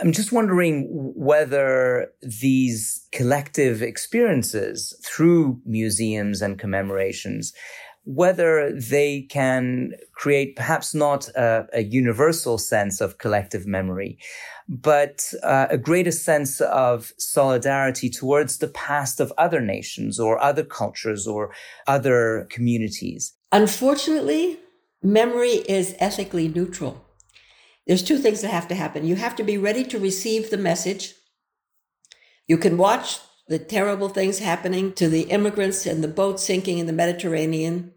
I'm 0.00 0.12
just 0.12 0.32
wondering 0.32 0.86
whether 0.90 2.12
these 2.22 3.06
collective 3.12 3.82
experiences 3.82 4.94
through 5.04 5.60
museums 5.64 6.42
and 6.42 6.58
commemorations 6.58 7.52
whether 8.04 8.72
they 8.72 9.22
can 9.22 9.92
create 10.12 10.56
perhaps 10.56 10.94
not 10.94 11.28
a, 11.36 11.66
a 11.72 11.82
universal 11.82 12.56
sense 12.58 13.00
of 13.00 13.18
collective 13.18 13.66
memory, 13.66 14.18
but 14.68 15.32
uh, 15.42 15.66
a 15.70 15.76
greater 15.76 16.10
sense 16.10 16.60
of 16.62 17.12
solidarity 17.18 18.08
towards 18.08 18.58
the 18.58 18.68
past 18.68 19.20
of 19.20 19.32
other 19.36 19.60
nations 19.60 20.18
or 20.18 20.40
other 20.40 20.64
cultures 20.64 21.26
or 21.26 21.52
other 21.86 22.46
communities. 22.50 23.34
Unfortunately, 23.52 24.58
memory 25.02 25.62
is 25.68 25.94
ethically 25.98 26.48
neutral. 26.48 27.04
There's 27.86 28.02
two 28.02 28.18
things 28.18 28.42
that 28.42 28.50
have 28.50 28.68
to 28.68 28.74
happen. 28.74 29.06
You 29.06 29.16
have 29.16 29.36
to 29.36 29.42
be 29.42 29.58
ready 29.58 29.84
to 29.84 29.98
receive 29.98 30.50
the 30.50 30.58
message. 30.58 31.14
You 32.46 32.58
can 32.58 32.76
watch 32.76 33.18
the 33.48 33.58
terrible 33.58 34.08
things 34.08 34.38
happening 34.38 34.92
to 34.92 35.08
the 35.08 35.22
immigrants 35.22 35.86
and 35.86 36.04
the 36.04 36.08
boat 36.08 36.38
sinking 36.38 36.78
in 36.78 36.86
the 36.86 36.92
Mediterranean 36.92 37.92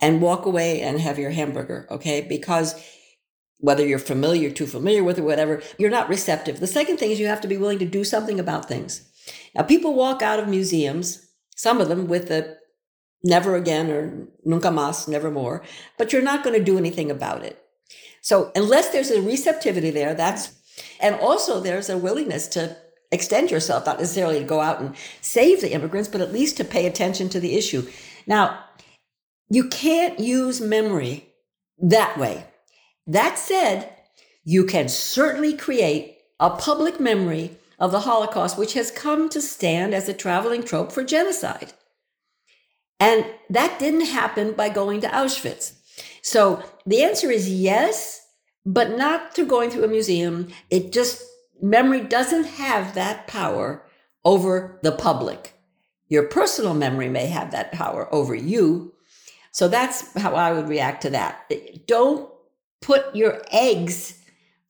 and 0.00 0.20
walk 0.20 0.44
away 0.44 0.82
and 0.82 1.00
have 1.00 1.18
your 1.18 1.30
hamburger, 1.30 1.86
okay? 1.90 2.20
Because 2.20 2.74
whether 3.58 3.86
you're 3.86 3.98
familiar, 3.98 4.50
too 4.50 4.66
familiar 4.66 5.04
with 5.04 5.18
it, 5.18 5.24
whatever, 5.24 5.62
you're 5.78 5.88
not 5.88 6.08
receptive. 6.08 6.58
The 6.58 6.66
second 6.66 6.98
thing 6.98 7.12
is 7.12 7.20
you 7.20 7.28
have 7.28 7.40
to 7.42 7.48
be 7.48 7.56
willing 7.56 7.78
to 7.78 7.86
do 7.86 8.02
something 8.02 8.40
about 8.40 8.66
things. 8.66 9.08
Now, 9.54 9.62
people 9.62 9.94
walk 9.94 10.20
out 10.20 10.40
of 10.40 10.48
museums, 10.48 11.28
some 11.54 11.80
of 11.80 11.88
them 11.88 12.08
with 12.08 12.28
the 12.28 12.58
never 13.24 13.56
again 13.56 13.90
or 13.90 14.28
nunca 14.44 14.68
más, 14.68 15.08
never 15.08 15.30
more, 15.30 15.62
but 15.98 16.12
you're 16.12 16.22
not 16.22 16.42
going 16.42 16.58
to 16.58 16.64
do 16.64 16.78
anything 16.78 17.10
about 17.10 17.44
it. 17.44 17.58
So 18.20 18.52
unless 18.54 18.90
there's 18.90 19.10
a 19.10 19.22
receptivity 19.22 19.90
there, 19.90 20.14
that's, 20.14 20.52
and 21.00 21.16
also 21.16 21.60
there's 21.60 21.90
a 21.90 21.98
willingness 21.98 22.48
to 22.48 22.76
extend 23.10 23.50
yourself, 23.50 23.86
not 23.86 23.98
necessarily 23.98 24.38
to 24.38 24.44
go 24.44 24.60
out 24.60 24.80
and 24.80 24.96
save 25.20 25.60
the 25.60 25.72
immigrants, 25.72 26.08
but 26.08 26.20
at 26.20 26.32
least 26.32 26.56
to 26.56 26.64
pay 26.64 26.86
attention 26.86 27.28
to 27.28 27.40
the 27.40 27.56
issue. 27.56 27.86
Now, 28.26 28.64
you 29.48 29.68
can't 29.68 30.18
use 30.18 30.60
memory 30.60 31.28
that 31.78 32.16
way. 32.18 32.46
That 33.06 33.38
said, 33.38 33.92
you 34.44 34.64
can 34.64 34.88
certainly 34.88 35.54
create 35.54 36.18
a 36.40 36.50
public 36.50 36.98
memory 36.98 37.58
of 37.78 37.92
the 37.92 38.00
Holocaust, 38.00 38.56
which 38.56 38.74
has 38.74 38.90
come 38.90 39.28
to 39.28 39.42
stand 39.42 39.92
as 39.94 40.08
a 40.08 40.14
traveling 40.14 40.62
trope 40.62 40.92
for 40.92 41.04
genocide. 41.04 41.72
And 43.02 43.26
that 43.50 43.80
didn't 43.80 44.06
happen 44.06 44.52
by 44.52 44.68
going 44.68 45.00
to 45.00 45.08
Auschwitz. 45.08 45.72
So 46.22 46.62
the 46.86 47.02
answer 47.02 47.32
is 47.32 47.50
yes, 47.50 48.24
but 48.64 48.96
not 48.96 49.34
through 49.34 49.46
going 49.46 49.70
through 49.70 49.82
a 49.82 49.88
museum. 49.88 50.46
It 50.70 50.92
just, 50.92 51.20
memory 51.60 52.02
doesn't 52.02 52.44
have 52.44 52.94
that 52.94 53.26
power 53.26 53.84
over 54.24 54.78
the 54.84 54.92
public. 54.92 55.54
Your 56.10 56.28
personal 56.28 56.74
memory 56.74 57.08
may 57.08 57.26
have 57.26 57.50
that 57.50 57.72
power 57.72 58.08
over 58.14 58.36
you. 58.36 58.94
So 59.50 59.66
that's 59.66 60.16
how 60.16 60.36
I 60.36 60.52
would 60.52 60.68
react 60.68 61.02
to 61.02 61.10
that. 61.10 61.52
Don't 61.88 62.30
put 62.82 63.16
your 63.16 63.42
eggs 63.50 64.16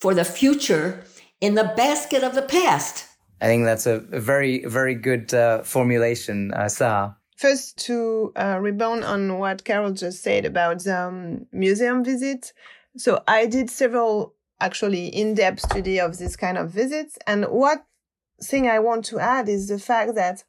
for 0.01 0.15
the 0.15 0.25
future 0.25 1.05
in 1.43 1.55
the 1.55 1.75
basket 1.77 2.25
of 2.25 2.35
the 2.35 2.41
past. 2.41 3.05
I 3.43 3.47
think 3.47 3.67
that's 3.67 3.87
a, 3.87 3.99
very, 3.99 4.65
very 4.65 4.95
good 4.95 5.35
uh, 5.35 5.65
formulation, 5.65 6.55
uh, 6.55 6.71
Sa. 6.71 7.13
First, 7.37 7.79
to 7.87 8.33
uh, 8.37 8.59
rebound 8.61 9.05
on 9.05 9.39
what 9.39 9.65
Carol 9.65 9.93
just 9.93 10.23
said 10.23 10.45
about 10.45 10.85
the 10.85 10.99
um, 10.99 11.47
museum 11.53 12.05
visit. 12.05 12.53
So 12.97 13.23
I 13.27 13.47
did 13.47 13.71
several 13.71 14.35
actually 14.61 15.09
in-depth 15.09 15.61
study 15.61 15.99
of 15.99 16.19
this 16.19 16.37
kind 16.37 16.57
of 16.57 16.71
visits. 16.71 17.19
And 17.27 17.47
what 17.47 17.85
thing 18.43 18.69
I 18.69 18.79
want 18.79 19.05
to 19.07 19.19
add 19.19 19.49
is 19.49 19.69
the 19.69 19.79
fact 19.79 20.15
that 20.15 20.45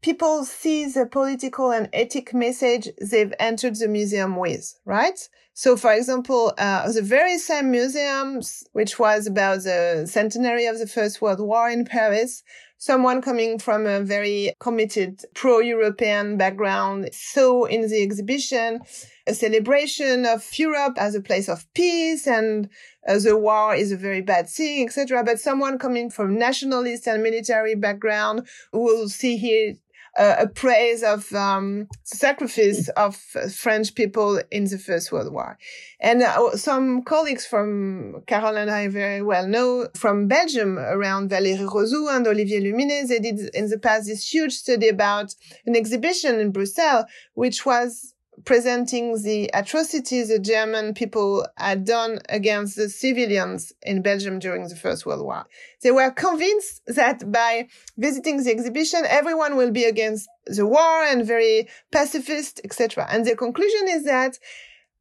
people 0.00 0.44
see 0.44 0.86
the 0.86 1.06
political 1.06 1.70
and 1.70 1.88
ethic 1.92 2.34
message 2.34 2.88
they've 3.00 3.34
entered 3.38 3.76
the 3.76 3.88
museum 3.88 4.36
with, 4.36 4.78
right? 4.84 5.18
So, 5.54 5.76
for 5.76 5.92
example, 5.92 6.52
uh, 6.58 6.90
the 6.90 7.00
very 7.00 7.38
same 7.38 7.70
museum, 7.70 8.42
which 8.72 8.98
was 8.98 9.26
about 9.26 9.62
the 9.62 10.06
centenary 10.06 10.66
of 10.66 10.78
the 10.78 10.86
First 10.86 11.22
World 11.22 11.40
War 11.40 11.70
in 11.70 11.84
Paris, 11.84 12.42
someone 12.84 13.22
coming 13.22 13.58
from 13.58 13.86
a 13.86 14.02
very 14.02 14.52
committed 14.60 15.18
pro-European 15.32 16.36
background 16.36 17.08
saw 17.12 17.64
in 17.64 17.88
the 17.88 18.02
exhibition 18.02 18.78
a 19.26 19.32
celebration 19.32 20.26
of 20.26 20.46
Europe 20.58 20.92
as 20.98 21.14
a 21.14 21.22
place 21.22 21.48
of 21.48 21.64
peace 21.72 22.26
and 22.26 22.68
uh, 23.08 23.18
the 23.18 23.38
war 23.38 23.74
is 23.74 23.90
a 23.90 23.96
very 23.96 24.20
bad 24.20 24.46
thing, 24.46 24.84
etc. 24.84 25.24
But 25.24 25.40
someone 25.40 25.78
coming 25.78 26.10
from 26.10 26.38
nationalist 26.38 27.06
and 27.06 27.22
military 27.22 27.74
background 27.74 28.46
will 28.70 29.08
see 29.08 29.38
here 29.38 29.76
uh, 30.16 30.36
a 30.38 30.46
praise 30.46 31.02
of 31.02 31.32
um, 31.32 31.88
sacrifice 32.04 32.88
of 32.90 33.16
French 33.16 33.94
people 33.94 34.40
in 34.50 34.64
the 34.64 34.78
First 34.78 35.12
World 35.12 35.32
War. 35.32 35.58
And 36.00 36.22
uh, 36.22 36.56
some 36.56 37.02
colleagues 37.02 37.46
from 37.46 38.22
Carol 38.26 38.56
and 38.56 38.70
I 38.70 38.88
very 38.88 39.22
well 39.22 39.46
know 39.46 39.88
from 39.94 40.28
Belgium 40.28 40.78
around 40.78 41.30
Valérie 41.30 41.68
Rosoux 41.68 42.08
and 42.14 42.26
Olivier 42.26 42.60
Luminet, 42.60 43.08
they 43.08 43.18
did 43.18 43.40
in 43.54 43.68
the 43.68 43.78
past 43.78 44.06
this 44.06 44.32
huge 44.32 44.52
study 44.52 44.88
about 44.88 45.34
an 45.66 45.76
exhibition 45.76 46.38
in 46.38 46.52
Brussels, 46.52 47.04
which 47.34 47.66
was 47.66 48.13
presenting 48.44 49.22
the 49.22 49.50
atrocities 49.54 50.28
the 50.28 50.38
German 50.38 50.94
people 50.94 51.46
had 51.56 51.84
done 51.84 52.20
against 52.28 52.76
the 52.76 52.88
civilians 52.88 53.72
in 53.82 54.02
Belgium 54.02 54.38
during 54.38 54.68
the 54.68 54.76
First 54.76 55.06
World 55.06 55.24
War. 55.24 55.46
They 55.82 55.90
were 55.90 56.10
convinced 56.10 56.82
that 56.86 57.30
by 57.30 57.68
visiting 57.96 58.42
the 58.42 58.50
exhibition, 58.50 59.02
everyone 59.06 59.56
will 59.56 59.70
be 59.70 59.84
against 59.84 60.28
the 60.46 60.66
war 60.66 61.04
and 61.04 61.26
very 61.26 61.68
pacifist, 61.92 62.60
etc. 62.64 63.06
And 63.10 63.24
the 63.24 63.36
conclusion 63.36 63.88
is 63.88 64.04
that 64.04 64.38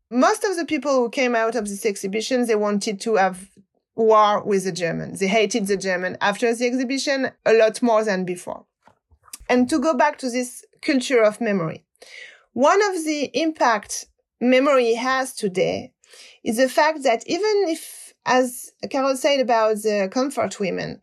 most 0.09 0.43
of 0.43 0.55
the 0.55 0.65
people 0.65 0.95
who 0.95 1.09
came 1.09 1.35
out 1.35 1.55
of 1.55 1.67
this 1.67 1.85
exhibition, 1.85 2.45
they 2.45 2.55
wanted 2.55 3.01
to 3.01 3.15
have 3.15 3.49
war 3.95 4.43
with 4.43 4.63
the 4.63 4.71
Germans. 4.71 5.19
They 5.19 5.27
hated 5.27 5.67
the 5.67 5.77
German 5.77 6.17
after 6.21 6.53
the 6.53 6.65
exhibition 6.65 7.31
a 7.45 7.53
lot 7.53 7.81
more 7.81 8.03
than 8.03 8.25
before. 8.25 8.65
And 9.49 9.69
to 9.69 9.79
go 9.79 9.93
back 9.93 10.17
to 10.19 10.29
this 10.29 10.65
culture 10.81 11.21
of 11.21 11.41
memory, 11.41 11.83
one 12.53 12.81
of 12.83 13.03
the 13.03 13.29
impact 13.33 14.05
memory 14.39 14.93
has 14.93 15.33
today 15.33 15.93
is 16.43 16.57
the 16.57 16.69
fact 16.69 17.03
that 17.03 17.23
even 17.27 17.65
if, 17.67 18.13
as 18.25 18.71
Carol 18.89 19.15
said 19.15 19.39
about 19.39 19.77
the 19.77 20.09
comfort 20.11 20.59
women, 20.59 21.01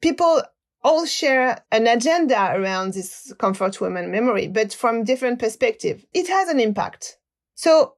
people 0.00 0.42
all 0.82 1.06
share 1.06 1.62
an 1.72 1.86
agenda 1.86 2.52
around 2.54 2.94
this 2.94 3.32
comfort 3.38 3.80
women 3.80 4.10
memory, 4.10 4.48
but 4.48 4.72
from 4.72 5.04
different 5.04 5.38
perspective, 5.38 6.04
it 6.14 6.28
has 6.28 6.48
an 6.48 6.60
impact. 6.60 7.18
So 7.54 7.94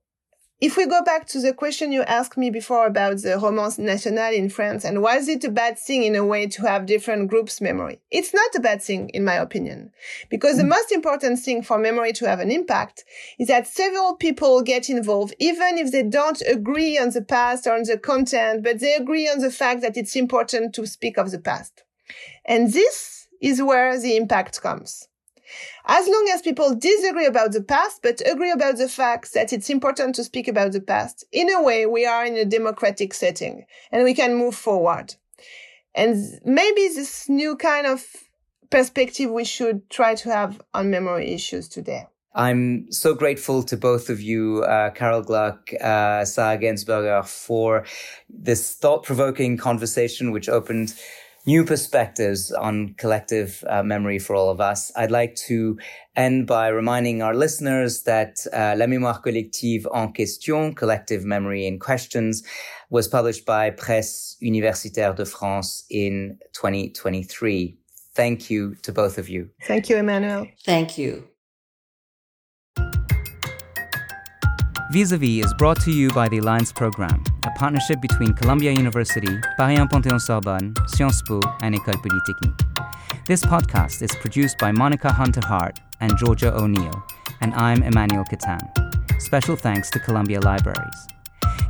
if 0.61 0.77
we 0.77 0.87
go 0.87 1.03
back 1.03 1.27
to 1.29 1.41
the 1.41 1.55
question 1.55 1.91
you 1.91 2.03
asked 2.03 2.37
me 2.37 2.51
before 2.51 2.87
about 2.87 3.23
the 3.23 3.39
roman 3.39 3.73
national 3.79 4.33
in 4.35 4.51
France 4.51 4.85
and 4.85 5.01
was 5.01 5.27
it 5.27 5.43
a 5.45 5.51
bad 5.51 5.79
thing 5.79 6.03
in 6.03 6.15
a 6.15 6.25
way 6.25 6.47
to 6.47 6.63
have 6.63 6.85
different 6.85 7.29
groups 7.31 7.61
memory? 7.63 7.99
It's 8.11 8.35
not 8.35 8.55
a 8.55 8.61
bad 8.61 8.83
thing 8.83 9.09
in 9.11 9.25
my 9.25 9.35
opinion. 9.35 9.91
Because 10.29 10.57
mm. 10.57 10.59
the 10.59 10.67
most 10.67 10.93
important 10.93 11.39
thing 11.39 11.63
for 11.63 11.79
memory 11.79 12.13
to 12.13 12.29
have 12.29 12.41
an 12.41 12.51
impact 12.51 13.05
is 13.39 13.49
that 13.49 13.67
several 13.67 14.17
people 14.17 14.61
get 14.61 14.91
involved 14.91 15.35
even 15.39 15.79
if 15.79 15.93
they 15.93 16.03
don't 16.03 16.43
agree 16.47 16.99
on 16.99 17.11
the 17.11 17.23
past 17.23 17.67
or 17.67 17.75
on 17.75 17.85
the 17.85 17.97
content, 17.97 18.63
but 18.63 18.81
they 18.81 18.95
agree 18.95 19.29
on 19.29 19.39
the 19.39 19.51
fact 19.51 19.81
that 19.81 19.97
it's 19.97 20.15
important 20.15 20.75
to 20.75 20.87
speak 20.87 21.17
of 21.17 21.31
the 21.31 21.39
past. 21.39 21.85
And 22.45 22.73
this 22.73 23.29
is 23.41 23.63
where 23.63 23.99
the 23.99 24.17
impact 24.17 24.61
comes. 24.61 25.09
As 25.87 26.07
long 26.07 26.31
as 26.33 26.43
people 26.43 26.75
disagree 26.75 27.27
about 27.27 27.53
the 27.53 27.63
past, 27.63 28.01
but 28.03 28.23
agree 28.27 28.51
about 28.51 28.77
the 28.77 28.89
fact 28.89 29.35
that 29.35 29.53
it's 29.53 29.71
important 29.71 30.15
to 30.17 30.25
speak 30.25 30.49
about 30.49 30.73
the 30.73 30.81
past, 30.81 31.25
in 31.33 31.51
a 31.51 31.63
way, 31.63 31.87
we 31.87 32.07
are 32.07 32.25
in 32.25 32.37
a 32.37 32.45
democratic 32.45 33.15
setting 33.15 33.65
and 33.91 34.05
we 34.05 34.15
can 34.15 34.35
move 34.35 34.55
forward. 34.55 35.15
And 35.95 36.17
maybe 36.45 36.89
this 36.89 37.29
new 37.29 37.57
kind 37.57 37.87
of 37.87 38.07
perspective 38.71 39.31
we 39.31 39.45
should 39.45 39.89
try 39.91 40.15
to 40.15 40.31
have 40.31 40.61
on 40.73 40.91
memory 40.91 41.33
issues 41.33 41.69
today. 41.69 42.07
I'm 42.33 42.91
so 42.93 43.15
grateful 43.15 43.65
to 43.65 43.77
both 43.77 44.09
of 44.09 44.21
you, 44.21 44.63
uh, 44.63 44.91
Carol 44.91 45.23
Gluck, 45.23 45.73
uh, 45.81 46.25
Sarah 46.25 46.59
Gensburger, 46.59 47.27
for 47.27 47.85
this 48.29 48.75
thought 48.75 49.03
provoking 49.03 49.57
conversation, 49.57 50.31
which 50.31 50.49
opened 50.49 50.95
new 51.47 51.65
perspectives 51.65 52.53
on 52.53 52.95
collective 52.99 53.65
uh, 53.69 53.83
memory 53.83 54.19
for 54.19 54.35
all 54.37 54.51
of 54.51 54.61
us. 54.61 54.93
I'd 54.97 55.11
like 55.11 55.35
to 55.47 55.79
end 56.17 56.47
by 56.47 56.69
reminding 56.69 57.23
our 57.23 57.35
listeners 57.35 58.03
that 58.03 58.47
uh, 58.53 58.75
La 58.77 58.87
Mémoire 58.87 59.23
collective 59.23 59.87
en 59.95 60.13
question, 60.13 60.75
collective 60.75 61.25
memory 61.25 61.67
in 61.67 61.79
questions, 61.79 62.43
was 62.91 63.09
published 63.09 63.47
by 63.47 63.71
Presses 63.71 64.37
Universitaires 64.43 65.17
de 65.17 65.25
France 65.25 65.85
in 65.91 66.39
2023. 66.53 67.77
Thank 68.15 68.51
you 68.51 68.75
to 68.83 68.93
both 68.93 69.19
of 69.19 69.29
you. 69.29 69.49
Thank 69.63 69.89
you, 69.89 69.97
Emmanuel. 69.97 70.47
Thank 70.65 70.99
you. 70.99 71.30
Vis-a-vis 74.91 75.45
is 75.45 75.55
brought 75.55 75.81
to 75.81 75.93
you 75.93 76.11
by 76.11 76.29
the 76.29 76.39
Alliance 76.39 76.73
Program, 76.73 77.23
a 77.45 77.51
partnership 77.53 78.01
between 78.01 78.33
Columbia 78.35 78.73
University, 78.73 79.39
Paris 79.57 79.79
1 79.79 79.89
Panthéon-Sorbonne, 79.89 80.75
Sciences 80.89 81.23
Po, 81.29 81.41
and 81.63 81.77
École 81.77 82.03
Polytechnique. 82.03 83.25
This 83.25 83.45
podcast 83.45 84.03
is 84.03 84.11
produced 84.17 84.59
by 84.59 84.73
Monica 84.73 85.13
Hunter 85.13 85.47
Hart 85.47 85.79
and 86.01 86.19
Georgia 86.19 86.53
O'Neill, 86.53 87.05
And 87.41 87.55
I'm 87.55 87.85
Emmanuel 87.85 88.25
Kattan. 88.25 88.61
Special 89.23 89.55
thanks 89.55 89.91
to 89.91 90.01
Columbia 90.01 90.41
Libraries. 90.41 91.07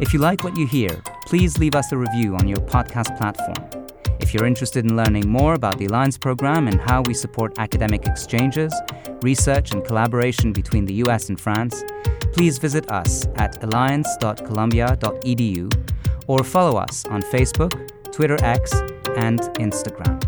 If 0.00 0.14
you 0.14 0.18
like 0.18 0.42
what 0.42 0.56
you 0.56 0.66
hear, 0.66 1.02
please 1.26 1.58
leave 1.58 1.74
us 1.74 1.92
a 1.92 1.98
review 1.98 2.36
on 2.36 2.48
your 2.48 2.60
podcast 2.72 3.18
platform. 3.18 3.82
If 4.20 4.32
you're 4.32 4.46
interested 4.46 4.86
in 4.86 4.96
learning 4.96 5.28
more 5.28 5.52
about 5.52 5.76
the 5.76 5.84
Alliance 5.84 6.16
program 6.16 6.68
and 6.68 6.80
how 6.80 7.02
we 7.02 7.12
support 7.12 7.58
academic 7.58 8.06
exchanges, 8.06 8.72
research, 9.20 9.72
and 9.72 9.84
collaboration 9.84 10.54
between 10.54 10.86
the 10.86 10.94
US 11.04 11.28
and 11.28 11.38
France, 11.38 11.84
please 12.32 12.58
visit 12.58 12.90
us 12.90 13.26
at 13.36 13.62
alliance.columbia.edu 13.62 15.94
or 16.26 16.44
follow 16.44 16.78
us 16.78 17.04
on 17.06 17.22
Facebook, 17.22 17.72
Twitter 18.12 18.36
X, 18.42 18.72
and 19.16 19.40
Instagram. 19.58 20.20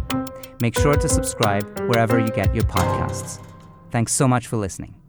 Make 0.60 0.78
sure 0.78 0.94
to 0.94 1.08
subscribe 1.08 1.64
wherever 1.88 2.18
you 2.18 2.28
get 2.28 2.54
your 2.54 2.64
podcasts. 2.64 3.38
Thanks 3.90 4.12
so 4.12 4.28
much 4.28 4.46
for 4.46 4.56
listening. 4.56 5.01